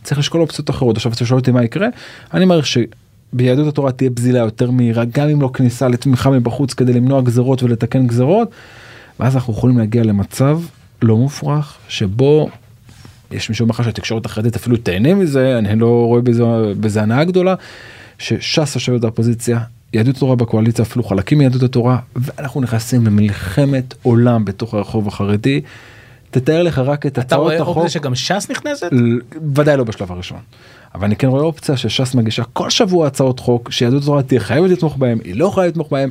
צריך 0.04 0.20
לשקול 0.20 0.42
אופציות 0.42 0.70
אחרות. 0.70 0.96
עכשיו 0.96 1.12
אתה 1.14 1.26
שואל 1.26 1.40
אותי 1.40 1.52
מה 1.52 1.64
יקרה? 1.64 1.88
אני 2.34 2.46
מעריך 2.46 2.66
שביהדות 2.68 3.68
התורה 3.68 3.92
תהיה 3.92 4.10
בזילה 4.10 4.40
יותר 4.40 4.72
מהירה 4.72 5.06
גם 5.06 5.30
אם 5.30 5.42
לא 5.42 5.50
כניסה 5.54 5.88
לתמיכה 5.88 6.30
מבחוץ 6.30 6.74
כדי 6.74 6.94
למנוע 6.94 7.22
גזרות 7.22 7.64
ולתקן 7.64 8.08
גזרות 8.08 8.52
ואז 9.20 9.36
אנחנו 9.36 9.54
יכולים 9.54 9.78
להגיע 9.78 10.04
למצב 10.04 10.62
לא 11.02 11.18
מופרך 11.18 11.78
שבו 11.88 12.50
יש 13.32 13.50
מישהו 13.50 13.68
לך 13.70 13.84
שהתקשורת 13.84 14.26
החרדית 14.26 14.56
אפילו 14.56 14.78
תהנה 14.78 15.14
מזה 15.14 15.58
אני 15.58 15.80
לא 15.80 16.06
רואה 16.06 16.22
בזה 16.22 16.44
בזה 16.80 17.02
הנאה 17.02 17.24
גדולה 17.24 17.56
שש"ס 18.20 18.76
יושבת 18.76 19.02
באופוזיציה 19.02 19.60
יהדות 19.94 20.16
התורה 20.16 20.36
בקואליציה 20.36 20.86
אפילו 20.86 21.04
חלקים 21.04 21.38
מיהדות 21.38 21.64
התורה 21.64 21.98
ואנחנו 22.16 22.62
נכנסים 22.62 23.06
למלחמת 23.06 23.94
עולם 24.04 24.46
בתוך 24.46 24.74
הרחוב 24.74 25.08
החרדי. 25.08 25.62
תתאר 26.32 26.64
לך 26.64 26.80
רק 26.80 27.06
את 27.06 27.12
אתה 27.12 27.22
הצעות 27.22 27.44
רואה 27.44 27.62
החוק. 27.62 27.78
אופציה 27.78 27.90
שגם 27.90 28.16
ש"ס 28.16 28.48
נכנסת? 28.50 28.90
ודאי 29.56 29.78
לא 29.78 29.84
בשלב 29.84 30.12
הראשון. 30.12 30.40
אבל 30.96 31.06
אני 31.06 31.16
כן 31.16 31.28
רואה 31.28 31.44
אופציה 31.44 31.78
שש"ס 31.78 32.16
מגישה 32.16 32.44
כל 32.44 32.70
שבוע 32.70 33.08
הצעות 33.08 33.40
חוק 33.40 33.72
שיהדות 33.72 34.04
התורה 34.04 34.24
תהיה 34.24 34.40
חייבת 34.40 34.70
לתמוך 34.70 34.98
בהם 34.98 35.20
היא 35.24 35.36
לא 35.36 35.46
יכולה 35.46 35.68
לתמוך 35.68 35.92
בהם 35.92 36.10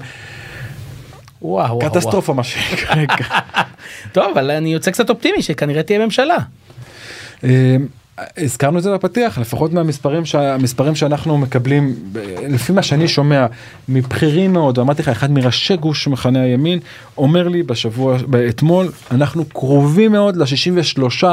וואו. 1.42 1.78
קטסטרופה 1.78 2.32
מה 2.32 2.44
שיקרה. 2.44 2.94
טוב 4.12 4.24
אבל 4.34 4.50
אני 4.50 4.72
יוצא 4.72 4.90
קצת 4.90 5.10
אופטימי 5.10 5.42
שכנראה 5.42 5.82
תהיה 5.82 5.98
ממשלה. 5.98 6.36
אה, 7.44 7.76
הזכרנו 8.38 8.78
את 8.78 8.82
זה 8.82 8.94
בפתיח 8.94 9.38
לפחות 9.38 9.72
מהמספרים 9.72 10.24
שהמספרים 10.24 10.94
שאנחנו 10.94 11.38
מקבלים 11.38 11.94
לפי 12.48 12.72
מה 12.72 12.82
שאני 12.82 13.08
שומע 13.08 13.46
מבכירים 13.88 14.52
מאוד 14.52 14.78
אמרתי 14.78 15.02
לך 15.02 15.08
אחד 15.08 15.30
מראשי 15.30 15.76
גוש 15.76 16.08
מחנה 16.08 16.42
הימין 16.42 16.78
אומר 17.18 17.48
לי 17.48 17.62
בשבוע 17.62 18.16
אתמול 18.48 18.92
אנחנו 19.10 19.44
קרובים 19.44 20.12
מאוד 20.12 20.36
ל-63 20.36 21.24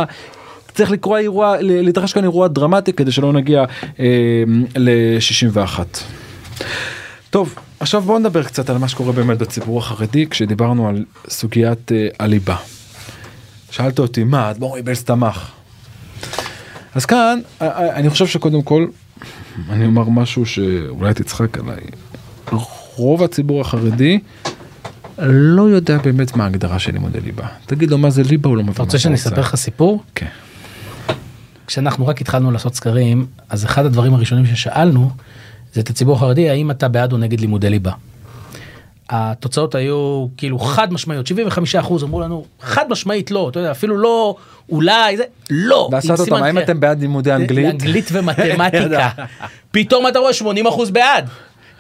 צריך 0.74 0.92
לקרוא 0.92 1.18
אירוע 1.18 1.56
להתרחש 1.62 2.14
כאן 2.14 2.24
אירוע 2.24 2.48
דרמטי 2.48 2.94
כדי 2.94 3.12
שלא 3.12 3.34
נגיע 3.34 3.66
אה, 4.00 4.06
ל-61. 4.76 5.80
טוב 7.30 7.56
עכשיו 7.80 8.02
בואו 8.02 8.20
נדבר 8.20 8.44
קצת 8.44 8.70
על 8.70 8.78
מה 8.78 8.88
שקורה 8.88 9.12
באמת 9.12 9.38
בציבור 9.38 9.80
החרדי 9.80 10.28
כשדיברנו 10.30 10.88
על 10.88 11.06
סוגיית 11.30 11.92
אה, 11.92 12.08
הליבה. 12.20 12.56
שאלת 13.74 14.00
אותי 14.00 14.24
מה 14.24 14.52
אדמו"ר 14.52 14.78
איבלס 14.78 15.04
תמך. 15.04 15.52
אז 16.96 17.06
כאן 17.06 17.40
אני 17.62 18.10
חושב 18.10 18.28
שקודם 18.28 18.62
כל 18.62 18.88
אני 19.70 19.86
אומר 19.86 20.10
משהו 20.10 20.46
שאולי 20.46 21.14
תצחק 21.14 21.58
עליי. 21.58 21.84
רוב 22.96 23.24
הציבור 23.24 23.62
החרדי 23.62 24.20
לא 25.28 25.62
יודע 25.62 25.98
באמת 25.98 26.36
מה 26.36 26.44
ההגדרה 26.44 26.80
של 26.80 26.92
לימודי 26.92 27.20
ליבה. 27.20 27.48
תגיד 27.66 27.92
לו 27.92 27.98
מה 27.98 28.10
זה 28.10 28.24
ליבה, 28.24 28.50
הוא 28.50 28.58
לא 28.58 28.64
מבין 28.64 28.74
אתה 28.74 28.84
רוצה 28.84 29.00
שאני 29.00 29.16
אספר 29.16 29.42
לך 29.42 29.56
סיפור? 29.56 30.04
כן. 30.16 30.28
כשאנחנו 31.68 32.08
רק 32.08 32.22
התחלנו 32.22 32.52
לעשות 32.52 32.76
סקרים, 32.76 33.26
אז 33.50 33.66
אחד 33.66 33.86
הדברים 33.86 34.14
הראשונים 34.14 34.46
ששאלנו, 34.46 35.10
זה 35.74 35.82
את 35.82 35.90
הציבור 35.90 36.16
החרדי, 36.16 36.50
האם 36.50 36.72
אתה 36.72 36.88
בעד 36.88 37.14
או 37.14 37.18
נגד 37.18 37.40
לימודי 37.40 37.70
ליבה. 37.70 37.92
התוצאות 39.10 39.76
היו 39.76 40.28
כאילו 40.38 40.60
חד 40.60 40.94
משמעיות, 40.94 41.28
75 41.28 41.76
אחוז 41.76 42.04
אמרו 42.04 42.22
לנו 42.22 42.46
חד 42.62 42.86
משמעית 42.90 43.32
לא, 43.32 43.50
אתה 43.50 43.60
יודע, 43.60 43.72
אפילו 43.72 43.98
לא 43.98 44.36
אולי 44.70 45.18
זה, 45.18 45.24
לא. 45.50 45.90
לעשות 45.92 46.20
אותם, 46.20 46.34
האם 46.34 46.52
קריאה. 46.52 46.66
אתם 46.66 46.80
בעד 46.80 47.02
לימודי 47.02 47.34
אנגלית? 47.34 47.66
אנגלית 47.66 48.10
ומתמטיקה. 48.14 49.10
פתאום 49.72 50.08
אתה 50.08 50.20
רואה 50.20 50.34
80 50.34 50.68
אחוז 50.68 50.92
בעד. 50.92 51.30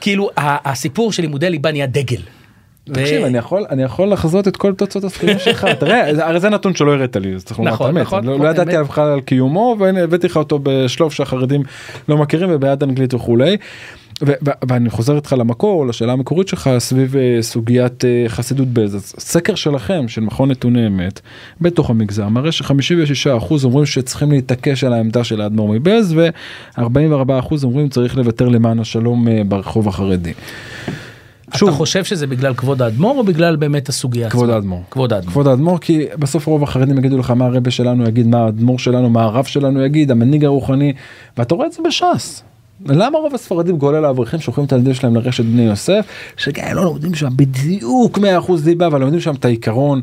כאילו 0.01 0.29
הסיפור 0.37 1.11
של 1.11 1.23
לימודי 1.23 1.49
ליבה 1.49 1.71
נהיה 1.71 1.85
דגל. 1.85 2.21
תקשיב, 2.83 3.23
אני 3.23 3.37
יכול, 3.37 3.65
אני 3.69 3.83
יכול 3.83 4.11
לחזות 4.11 4.47
את 4.47 4.57
כל 4.57 4.73
תוצאות 4.73 5.03
הסקרים 5.03 5.39
שלך, 5.39 5.67
תראה, 5.79 6.27
הרי 6.27 6.39
זה 6.39 6.49
נתון 6.49 6.75
שלא 6.75 6.93
הראת 6.93 7.15
לי, 7.15 7.35
אז 7.35 7.43
צריך 7.43 7.59
לומר 7.59 7.69
את 7.69 7.73
נכון, 7.73 7.87
האמת, 7.87 8.01
נכון, 8.01 8.23
לא 8.23 8.33
נכון, 8.33 8.45
לא 8.45 8.51
ידעתי 8.51 8.77
בכלל 8.77 9.09
על 9.09 9.21
קיומו, 9.21 9.75
והנה 9.79 10.03
הבאתי 10.03 10.27
לך 10.27 10.37
אותו 10.37 10.59
בשלוף 10.63 11.13
שהחרדים 11.13 11.63
לא 12.09 12.17
מכירים 12.17 12.49
ובעד 12.51 12.83
אנגלית 12.83 13.13
וכולי. 13.13 13.57
ואני 14.67 14.89
חוזר 14.89 15.15
איתך 15.15 15.35
למקור, 15.37 15.87
לשאלה 15.87 16.13
המקורית 16.13 16.47
שלך 16.47 16.69
סביב 16.77 17.15
אה, 17.15 17.37
סוגיית 17.41 18.05
אה, 18.05 18.25
חסידות 18.27 18.67
בעלז. 18.67 18.95
אז 18.95 19.13
סקר 19.19 19.55
שלכם, 19.55 20.07
של 20.07 20.21
מכון 20.21 20.51
נתוני 20.51 20.87
אמת, 20.87 21.19
בתוך 21.61 21.89
המגזר, 21.89 22.29
מראה 22.29 22.51
ש-56% 22.51 23.53
אומרים 23.63 23.85
שצריכים 23.85 24.31
להתעקש 24.31 24.83
על 24.83 24.93
העמדה 24.93 25.23
של 25.23 25.41
האדמו"ר 25.41 25.73
מבעלז, 25.73 26.13
ו-44% 26.17 27.63
אומרים 27.63 27.89
צריך 27.89 28.17
לוותר 28.17 28.49
למען 28.49 28.79
השלום 28.79 29.27
אה, 29.27 29.41
ברחוב 29.47 29.87
החרדי. 29.87 30.33
אתה 31.57 31.71
חושב 31.71 32.03
שזה 32.03 32.27
בגלל 32.27 32.53
כבוד 32.53 32.81
האדמו"ר 32.81 33.17
או 33.17 33.23
בגלל 33.23 33.55
באמת 33.55 33.89
הסוגיה 33.89 34.29
כבוד 34.29 34.43
עצמה? 34.43 34.55
האדמו"ר. 34.55 34.83
כבוד 34.91 35.13
האדמו"ר. 35.13 35.31
כבוד 35.31 35.47
האדמו"ר 35.47 35.77
כי 35.77 36.05
בסוף 36.19 36.47
רוב 36.47 36.63
החרדים 36.63 36.97
יגידו 36.97 37.17
לך 37.17 37.31
מה 37.31 37.45
הרבה 37.45 37.71
שלנו 37.71 38.07
יגיד 38.07 38.27
מה 38.27 38.37
האדמו"ר 38.37 38.77
שלנו 38.77 39.09
מה 39.09 39.23
הרב 39.23 39.45
שלנו 39.45 39.85
יגיד 39.85 40.11
המנהיג 40.11 40.45
הרוחני 40.45 40.93
ואתה 41.37 41.55
רואה 41.55 41.67
את 41.67 41.71
זה 41.73 41.81
בש"ס. 41.87 42.43
למה 42.85 43.17
רוב 43.17 43.35
הספרדים 43.35 43.77
גולל 43.77 44.05
האברכים 44.05 44.39
שולחים 44.39 44.63
את 44.63 44.71
הילדים 44.71 44.93
שלהם 44.93 45.15
לרשת 45.15 45.43
בני 45.43 45.61
יוסף 45.61 46.05
שגם 46.37 46.75
לא 46.75 46.83
לומדים 46.83 47.15
שם 47.15 47.29
בדיוק 47.35 48.17
100% 48.17 48.21
ליבה 48.65 48.87
אבל 48.87 48.99
לומדים 48.99 49.19
שם 49.19 49.35
את 49.35 49.45
העיקרון. 49.45 50.01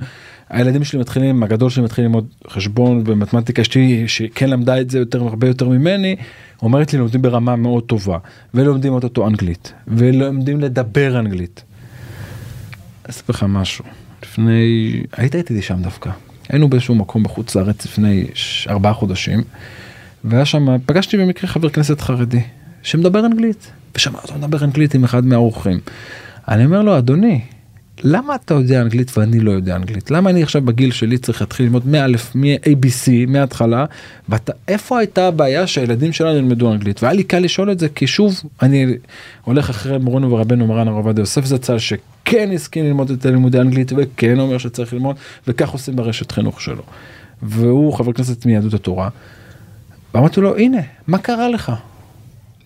הילדים 0.50 0.84
שלי 0.84 1.00
מתחילים 1.00 1.42
הגדול 1.42 1.70
שלי 1.70 1.82
מתחיל 1.82 2.04
ללמוד 2.04 2.26
חשבון 2.48 3.02
ומתמטיקה 3.06 3.62
אשתי 3.62 4.08
שכן 4.08 4.50
למדה 4.50 4.80
את 4.80 4.90
זה 4.90 4.98
יותר 4.98 5.22
הרבה 5.22 5.46
יותר 5.46 5.68
ממני 5.68 6.16
אומרת 6.62 6.92
לי 6.92 6.98
לומדים 6.98 7.22
ברמה 7.22 7.56
מאוד 7.56 7.82
טובה 7.82 8.18
ולומדים 8.54 8.92
אותו 8.92 9.26
אנגלית 9.26 9.72
ולומדים 9.88 10.60
לדבר 10.60 11.18
אנגלית. 11.18 11.62
אספר 13.10 13.32
לך 13.32 13.46
משהו 13.48 13.84
לפני 14.22 14.92
היית 15.16 15.34
איתי 15.34 15.62
שם 15.62 15.82
דווקא 15.82 16.10
היינו 16.48 16.68
באיזשהו 16.68 16.94
מקום 16.94 17.22
בחוץ 17.22 17.54
לארץ 17.56 17.84
לפני 17.84 18.26
ארבעה 18.68 18.92
חודשים 18.92 19.42
והיה 20.24 20.44
שם 20.44 20.66
פגשתי 20.86 21.16
במקרה 21.16 21.50
חבר 21.50 21.68
כנסת 21.68 22.00
חרדי 22.00 22.40
שמדבר 22.82 23.26
אנגלית 23.26 23.70
ושמע 23.94 24.18
אותו 24.18 24.34
מדבר 24.34 24.64
אנגלית 24.64 24.94
עם 24.94 25.04
אחד 25.04 25.24
מהאורחים. 25.24 25.80
אני 26.48 26.64
אומר 26.64 26.82
לו 26.82 26.98
אדוני 26.98 27.40
למה 28.02 28.34
אתה 28.34 28.54
יודע 28.54 28.80
אנגלית 28.80 29.18
ואני 29.18 29.40
לא 29.40 29.50
יודע 29.50 29.76
אנגלית 29.76 30.10
למה 30.10 30.30
אני 30.30 30.42
עכשיו 30.42 30.62
בגיל 30.62 30.92
שלי 30.92 31.18
צריך 31.18 31.40
להתחיל 31.40 31.66
ללמוד 31.66 31.86
מא' 31.86 32.06
מ-ABC 32.34 33.10
מההתחלה 33.28 33.84
איפה 34.68 34.98
הייתה 34.98 35.28
הבעיה 35.28 35.66
שהילדים 35.66 36.12
שלנו 36.12 36.36
ילמדו 36.36 36.72
אנגלית 36.72 37.02
והיה 37.02 37.14
לי 37.14 37.22
קל 37.22 37.38
לשאול 37.38 37.72
את 37.72 37.78
זה 37.78 37.88
כי 37.88 38.06
שוב 38.06 38.40
אני 38.62 38.86
הולך 39.44 39.70
אחרי 39.70 39.98
מורנו 39.98 40.30
ורבנו 40.30 40.66
מרן 40.66 40.88
הרב 40.88 40.96
עובדיה 40.96 41.22
יוסף 41.22 41.44
זצ"ל 41.44 41.78
שכן 41.78 42.50
הסכים 42.54 42.84
ללמוד 42.84 43.10
את 43.10 43.26
הלימודי 43.26 43.60
אנגלית 43.60 43.92
וכן 43.96 44.40
אומר 44.40 44.58
שצריך 44.58 44.92
ללמוד 44.92 45.16
וכך 45.46 45.70
עושים 45.70 45.96
ברשת 45.96 46.32
חינוך 46.32 46.60
שלו. 46.60 46.82
והוא 47.42 47.92
חבר 47.92 48.12
כנסת 48.12 48.46
מיהדות 48.46 48.74
התורה. 48.74 49.08
ואמרתי 50.14 50.40
לו 50.40 50.56
הנה 50.56 50.80
מה 51.06 51.18
קרה 51.18 51.48
לך 51.48 51.72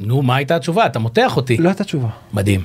נו, 0.01 0.23
מה 0.23 0.37
הייתה 0.37 0.57
התשובה? 0.57 0.87
אתה 0.87 0.99
מותח 0.99 1.37
אותי. 1.37 1.57
לא 1.57 1.69
הייתה 1.69 1.85
תשובה 1.85 2.09
מדהים. 2.33 2.61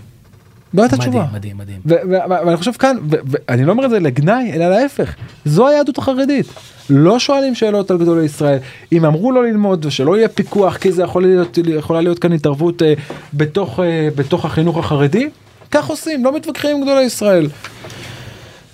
לא 0.73 0.81
הייתה 0.81 0.97
תשובה. 0.97 1.25
מדהים, 1.33 1.57
מדהים. 1.57 1.79
ואני 1.85 2.57
חושב 2.57 2.71
כאן 2.71 2.97
ואני 3.09 3.65
לא 3.65 3.71
אומר 3.71 3.85
את 3.85 3.89
זה 3.89 3.99
לגנאי 3.99 4.51
אלא 4.53 4.69
להפך 4.69 5.15
זו 5.45 5.67
היהדות 5.67 5.97
החרדית 5.97 6.45
לא 6.89 7.19
שואלים 7.19 7.55
שאלות 7.55 7.91
על 7.91 7.97
גדולי 7.97 8.25
ישראל 8.25 8.57
אם 8.91 9.05
אמרו 9.05 9.31
לו 9.31 9.43
ללמוד 9.43 9.85
ושלא 9.85 10.17
יהיה 10.17 10.27
פיקוח 10.27 10.77
כי 10.77 10.91
זה 10.91 11.03
יכול 11.03 11.21
להיות 11.21 11.57
יכולה 11.67 12.01
להיות 12.01 12.19
כאן 12.19 12.33
התערבות 12.33 12.81
אה, 12.81 12.93
בתוך 13.33 13.79
אה, 13.79 14.09
בתוך 14.15 14.45
החינוך 14.45 14.77
החרדי 14.77 15.29
כך 15.71 15.87
עושים 15.87 16.23
לא 16.25 16.35
מתווכחים 16.35 16.75
עם 16.75 16.81
גדולי 16.81 17.03
ישראל. 17.03 17.47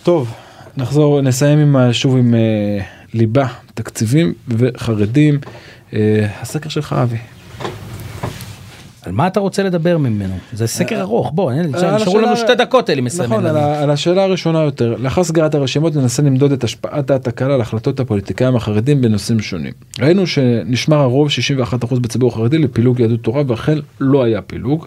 טוב 0.03 0.33
נחזור 0.77 1.21
נסיים 1.21 1.59
עם 1.59 1.93
שוב 1.93 2.17
עם 2.17 2.35
אה, 2.35 2.79
ליבה 3.13 3.47
תקציבים 3.73 4.33
וחרדים 4.47 5.39
אה, 5.93 6.27
הסקר 6.41 6.69
שלך 6.69 6.95
אבי. 7.03 7.17
על 9.05 9.11
מה 9.11 9.27
אתה 9.27 9.39
רוצה 9.39 9.63
לדבר 9.63 9.97
ממנו? 9.97 10.33
זה 10.53 10.67
סקר 10.67 11.01
ארוך, 11.01 11.31
בוא, 11.33 11.51
על 11.51 11.95
נשארו 11.95 12.19
לנו 12.19 12.37
שתי 12.37 12.55
דקות 12.55 12.89
אלי 12.89 13.01
מסיימים 13.01 13.39
נכון, 13.39 13.45
על, 13.45 13.89
השאלה 13.89 14.23
הראשונה 14.23 14.59
יותר, 14.63 14.95
לאחר 14.99 15.23
סגירת 15.23 15.55
הרשימות 15.55 15.95
ננסה 15.95 16.23
למדוד 16.23 16.51
את 16.51 16.63
השפעת 16.63 17.27
הקהל 17.27 17.51
על 17.51 17.61
החלטות 17.61 17.99
הפוליטיקאים 17.99 18.55
החרדים 18.55 19.01
בנושאים 19.01 19.39
שונים. 19.39 19.73
ראינו 20.01 20.27
שנשמר 20.27 20.97
הרוב 20.97 21.27
61% 21.71 21.99
בציבור 21.99 22.31
החרדי 22.31 22.57
לפילוג 22.57 22.99
יהדות 22.99 23.19
תורה 23.19 23.43
ואכן 23.47 23.77
לא 23.99 24.23
היה 24.23 24.41
פילוג. 24.41 24.85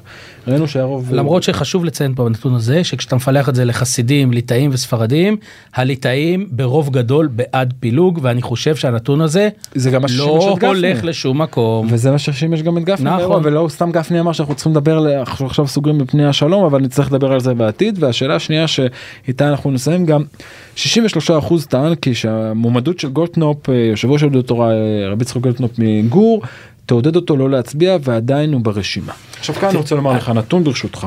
ראינו 0.49 0.69
שהרוב... 0.69 1.15
למרות 1.15 1.43
שחשוב 1.43 1.85
לציין 1.85 2.15
פה 2.15 2.25
בנתון 2.25 2.55
הזה 2.55 2.85
שכשאתה 2.85 3.17
מפלח 3.17 3.49
את 3.49 3.55
זה 3.55 3.65
לחסידים, 3.65 4.33
ליטאים 4.33 4.71
וספרדים, 4.73 5.37
הליטאים 5.75 6.49
ברוב 6.51 6.91
גדול 6.91 7.27
בעד 7.27 7.75
פילוג 7.81 8.19
ואני 8.23 8.43
חושב 8.43 8.77
שהנתון 8.77 9.21
הזה 9.21 9.49
לא. 10.17 10.57
הולך 10.63 11.05
לשום 11.05 11.43
מקום. 11.43 11.89
וזה 11.91 12.11
מה 12.11 12.19
ששימש 12.19 12.63
גם 12.63 12.79
את 12.79 12.85
גפני, 12.85 13.11
נכון. 13.11 13.19
באירוע, 13.19 13.41
ולא 13.43 13.67
סתם 13.71 13.91
גפני 13.93 14.08
אמר 14.17 14.33
שאנחנו 14.33 14.55
צריכים 14.55 14.73
לדבר, 14.73 15.21
אנחנו 15.21 15.47
עכשיו 15.47 15.67
סוגרים 15.67 15.99
מפני 15.99 16.27
השלום, 16.27 16.65
אבל 16.65 16.81
נצטרך 16.81 17.13
לדבר 17.13 17.33
על 17.33 17.41
זה 17.41 17.55
בעתיד, 17.55 18.03
והשאלה 18.03 18.35
השנייה 18.35 18.67
שאיתה 18.69 19.49
אנחנו 19.49 19.71
נסיים 19.71 20.07
גם, 20.07 20.23
63% 20.77 20.81
טען 21.69 21.95
כי 21.95 22.15
שהמועמדות 22.15 23.01
של 23.01 23.09
גולדקנופ, 23.09 23.69
אה, 23.69 23.75
יושב 23.75 24.11
ראש 24.11 24.23
יהדות 24.23 24.45
התורה, 24.45 24.71
אה, 24.71 25.09
רבי 25.11 25.23
יצחק 25.23 25.41
גולדקנופ 25.41 25.71
מגור, 25.79 26.43
תעודד 26.87 27.17
אותו 27.17 27.37
לא 27.37 27.51
להצביע 27.51 27.97
ועדיין 28.01 28.53
הוא 28.53 28.61
ברשימה. 28.61 29.13
עכשיו 29.39 29.55
כאן 29.55 29.69
אני 29.69 29.79
רוצה 29.79 29.95
לומר 29.95 30.13
לך 30.13 30.29
נתון 30.29 30.65
ברשותך. 30.65 31.07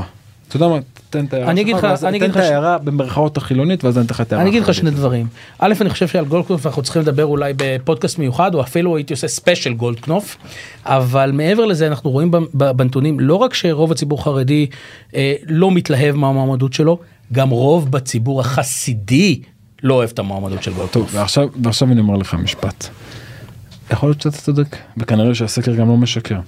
אתה 0.52 0.58
יודע 0.58 0.68
מה, 0.68 0.80
תן 1.10 1.26
את 1.26 1.34
ההערה 1.34 1.56
שלך, 1.58 1.84
ואז 1.84 2.06
תן 2.06 2.32
את 2.32 2.36
ההערה 2.36 2.78
במרכאות 2.78 3.38
החילונית 3.38 3.84
ואז 3.84 3.98
אני 3.98 4.06
אתן 4.06 4.14
לך 4.14 4.22
את 4.22 4.34
ההערה 4.34 4.42
אני 4.42 4.50
אגיד 4.50 4.64
לך. 4.64 4.74
שני 4.74 4.92
דברים. 4.92 5.28
א', 5.60 5.74
אני 5.82 5.90
חושב 5.90 6.08
שעל 6.08 6.26
גולדקנופ 6.26 6.66
אנחנו 6.66 6.82
צריכים 6.82 7.02
לדבר 7.02 7.26
אולי 7.26 7.54
בפודקאסט 7.58 8.20
מיוחד, 8.20 8.56
או 8.56 8.62
אפילו 8.62 8.98
הייתי 8.98 9.14
עושה 9.14 9.28
ספיישל 9.28 9.74
גולדקנופ, 9.74 10.38
אבל 10.86 11.32
מעבר 11.32 11.66
לזה 11.66 11.88
אנחנו 11.88 12.10
רואים 12.10 12.32
בנתונים 12.54 13.20
לא 13.20 13.36
רק 13.36 13.54
שרוב 13.54 13.92
הציבור 13.92 14.20
החרדי 14.20 14.68
אה, 15.16 15.34
לא 15.48 15.72
מתלהב 15.72 16.16
מהמועמדות 16.16 16.74
שלו, 16.74 17.00
גם 17.34 17.50
רוב 17.50 17.92
בציבור 17.92 18.40
החסידי 18.40 19.42
לא 19.84 19.94
אוהב 19.94 20.10
את 20.14 20.20
המועמדות 20.20 20.64
של 20.64 20.72
טוב 20.72 20.80
גולדקנופ. 20.80 21.10
ועכשיו 21.16 21.48
ועכשיו 21.64 21.92
אני 21.92 22.00
אומר 22.00 22.16
לך 22.16 22.34
משפט. 22.34 22.88
יכול 23.92 24.10
להיות 24.10 24.22
שאתה 24.22 24.38
צודק 24.38 24.78
וכנראה 24.98 25.36
שהסקר 25.36 25.76
גם 25.76 25.88
לא 25.88 25.98
משקר. 25.98 26.40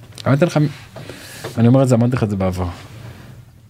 אני 1.58 1.68
אומר 1.68 1.82
את 1.82 1.88
זה 1.88 1.94
אמרתי 1.94 2.16
לך 2.16 2.22
את 2.22 2.30
זה 2.30 2.36
בעבר. 2.36 2.66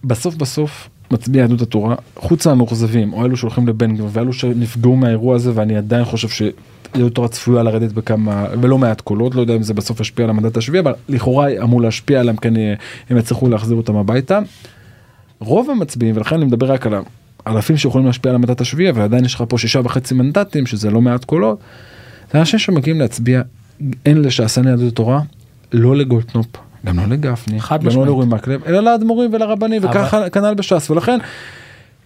בסוף 0.07 0.35
בסוף 0.35 0.89
מצביע 1.11 1.41
יהדות 1.41 1.61
התורה 1.61 1.95
חוץ 2.15 2.47
מהמאוכזבים 2.47 3.13
או 3.13 3.25
אלו 3.25 3.37
שהולכים 3.37 3.67
לבן 3.67 3.95
גביר 3.95 4.07
ואלו 4.11 4.33
שנפגעו 4.33 4.95
מהאירוע 4.95 5.35
הזה 5.35 5.51
ואני 5.55 5.77
עדיין 5.77 6.05
חושב 6.05 6.29
שיהדות 6.29 7.11
התורה 7.11 7.27
צפויה 7.27 7.63
לרדת 7.63 7.91
בכמה 7.91 8.45
ולא 8.61 8.77
מעט 8.77 9.01
קולות 9.01 9.35
לא 9.35 9.41
יודע 9.41 9.55
אם 9.55 9.63
זה 9.63 9.73
בסוף 9.73 9.99
ישפיע 9.99 10.25
על 10.25 10.29
המנדט 10.29 10.57
השביעי 10.57 10.81
אבל 10.81 10.93
לכאורה 11.09 11.47
אמור 11.63 11.81
להשפיע 11.81 12.19
עליהם 12.19 12.35
כן 12.37 12.53
הם 13.09 13.17
יצליחו 13.17 13.49
להחזיר 13.49 13.77
אותם 13.77 13.95
הביתה. 13.95 14.39
רוב 15.39 15.69
המצביעים 15.69 16.17
ולכן 16.17 16.35
אני 16.35 16.45
מדבר 16.45 16.71
רק 16.71 16.87
על 16.87 16.93
האלפים 17.45 17.77
שיכולים 17.77 18.07
להשפיע 18.07 18.29
על 18.29 18.35
המנדט 18.35 18.61
השביעי 18.61 18.89
אבל 18.89 19.01
עדיין 19.01 19.25
יש 19.25 19.35
לך 19.35 19.43
פה 19.49 19.57
שישה 19.57 19.79
וחצי 19.83 20.13
מנדטים 20.13 20.65
שזה 20.65 20.91
לא 20.91 21.01
מעט 21.01 21.25
קולות. 21.25 21.59
זה 22.33 22.39
אנשים 22.39 22.59
שמגיעים 22.59 22.99
להצביע 22.99 23.41
אין 24.05 24.21
לשעשני 24.21 24.69
יהדות 24.69 24.93
התורה 24.93 25.21
לא 25.73 25.95
לגולדקנופ 25.95 26.47
גם 26.85 26.99
לא 26.99 27.05
לגפני 27.05 27.61
חד 27.61 27.83
גם 27.83 27.95
לא. 27.95 28.05
לאורי 28.05 28.25
מקלב 28.25 28.61
אלא 28.67 28.79
לאדמו"רים 28.79 29.33
ולרבנים 29.33 29.81
וככה 29.85 30.29
כנ"ל 30.29 30.53
בש"ס 30.53 30.89
ולכן. 30.89 31.17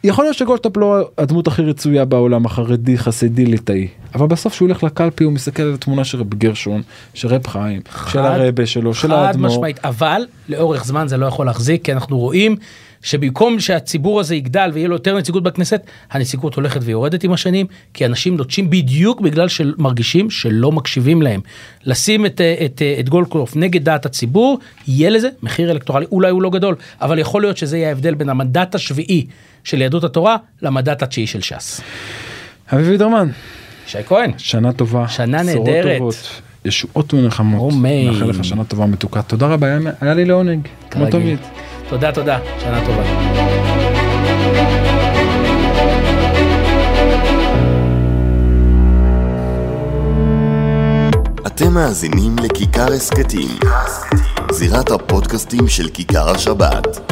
יכול 0.04 0.26
להיות 0.26 0.36
שגולדקנופ 0.36 0.78
לא 0.78 1.10
הדמות 1.18 1.48
הכי 1.48 1.62
רצויה 1.62 2.06
בעולם 2.06 2.46
החרדי 2.46 2.98
חסידי 2.98 3.46
ליטאי 3.46 3.88
אבל 4.16 4.28
בסוף 4.28 4.54
שהוא 4.54 4.68
הולך 4.68 4.84
לקלפי 4.84 5.24
הוא 5.24 5.34
מסתכל 5.34 5.64
על 5.64 5.74
התמונה 5.74 6.04
של 6.04 6.20
רב 6.20 6.34
גרשון 6.34 6.82
של 7.14 7.28
רב 7.28 7.48
חיים 7.48 7.82
של 7.86 7.92
חד- 7.98 8.20
הרבה 8.20 8.66
שלו 8.66 8.94
של 8.94 9.08
חד 9.08 9.14
האדמו"ר. 9.14 9.48
משמעית, 9.48 9.80
אבל 9.86 10.22
לאורך 10.50 10.86
זמן 10.86 11.08
זה 11.08 11.18
לא 11.18 11.26
יכול 11.26 11.46
להחזיק, 11.46 11.84
כי 11.86 11.94
אנחנו 11.94 12.18
רואים 12.20 12.56
שבמקום 13.02 13.60
שהציבור 13.60 14.20
הזה 14.20 14.36
יגדל 14.36 14.72
ויהיה 14.74 14.88
לו 14.88 14.96
יותר 14.96 15.18
נציגות 15.18 15.44
בכנסת, 15.44 15.82
הנציגות 16.12 16.56
הולכת 16.56 16.80
ויורדת 16.84 17.24
עם 17.24 17.34
השנים, 17.34 17.66
כי 17.94 18.06
אנשים 18.06 18.38
נוטשים 18.38 18.70
בדיוק 18.70 19.22
בגלל 19.22 19.48
שמרגישים 19.48 20.30
שלא 20.30 20.72
מקשיבים 20.72 21.22
להם. 21.22 21.42
לשים 21.86 22.26
את, 22.26 22.42
את, 22.66 22.82
את 23.00 23.10
גולדקנופ 23.10 23.56
נגד 23.56 23.84
דעת 23.84 24.06
הציבור, 24.06 24.60
יהיה 24.88 25.10
לזה 25.10 25.30
מחיר 25.44 25.72
אלקטורלי, 25.72 26.06
אולי 26.12 26.30
הוא 26.30 26.42
לא 26.42 26.50
גדול, 26.50 26.76
אבל 27.02 27.20
יכול 27.20 27.42
להיות 27.42 27.58
שזה 27.58 27.78
יהיה 27.78 27.90
ההבדל 27.90 28.14
בין 28.14 28.30
המנדט 28.30 28.76
השביעי 28.76 29.26
של 29.64 29.82
יהדות 29.82 30.04
התורה 30.04 30.38
למנדט 30.62 31.04
התשיעי 31.04 31.28
של 31.28 31.42
ש"ס. 31.42 31.82
אביב 32.74 32.88
וידרמן, 32.88 33.30
שי 33.88 33.98
כהן. 34.08 34.32
שנה 34.38 34.74
טובה. 34.74 35.08
שנה 35.08 35.44
נהדרת. 35.44 36.02
ישועות 36.66 37.14
ונחמות. 37.14 37.74
אמן. 37.74 38.06
מאחל 38.08 38.26
לך 38.26 38.44
שנה 38.46 38.64
טובה 38.64 38.86
מתוקה. 38.86 39.22
תודה 39.22 39.48
רבה, 39.48 39.68
היה- 40.02 40.14
לי 40.14 40.26
לעונג. 40.26 40.68
כמו. 40.92 41.06
תמיד. 41.12 41.40
תודה, 41.90 42.12
תודה, 42.12 42.40
שנה 42.60 42.86
טובה. 42.86 43.04
אתם 51.48 51.74
מאזינים 51.74 52.36
לכיכר 52.44 52.94
הסכתים, 52.94 53.50
זירת 54.52 54.92
הפודקאסטים 54.92 55.68
של 55.68 55.90
כיכר 55.90 56.30
השבת. 56.30 57.12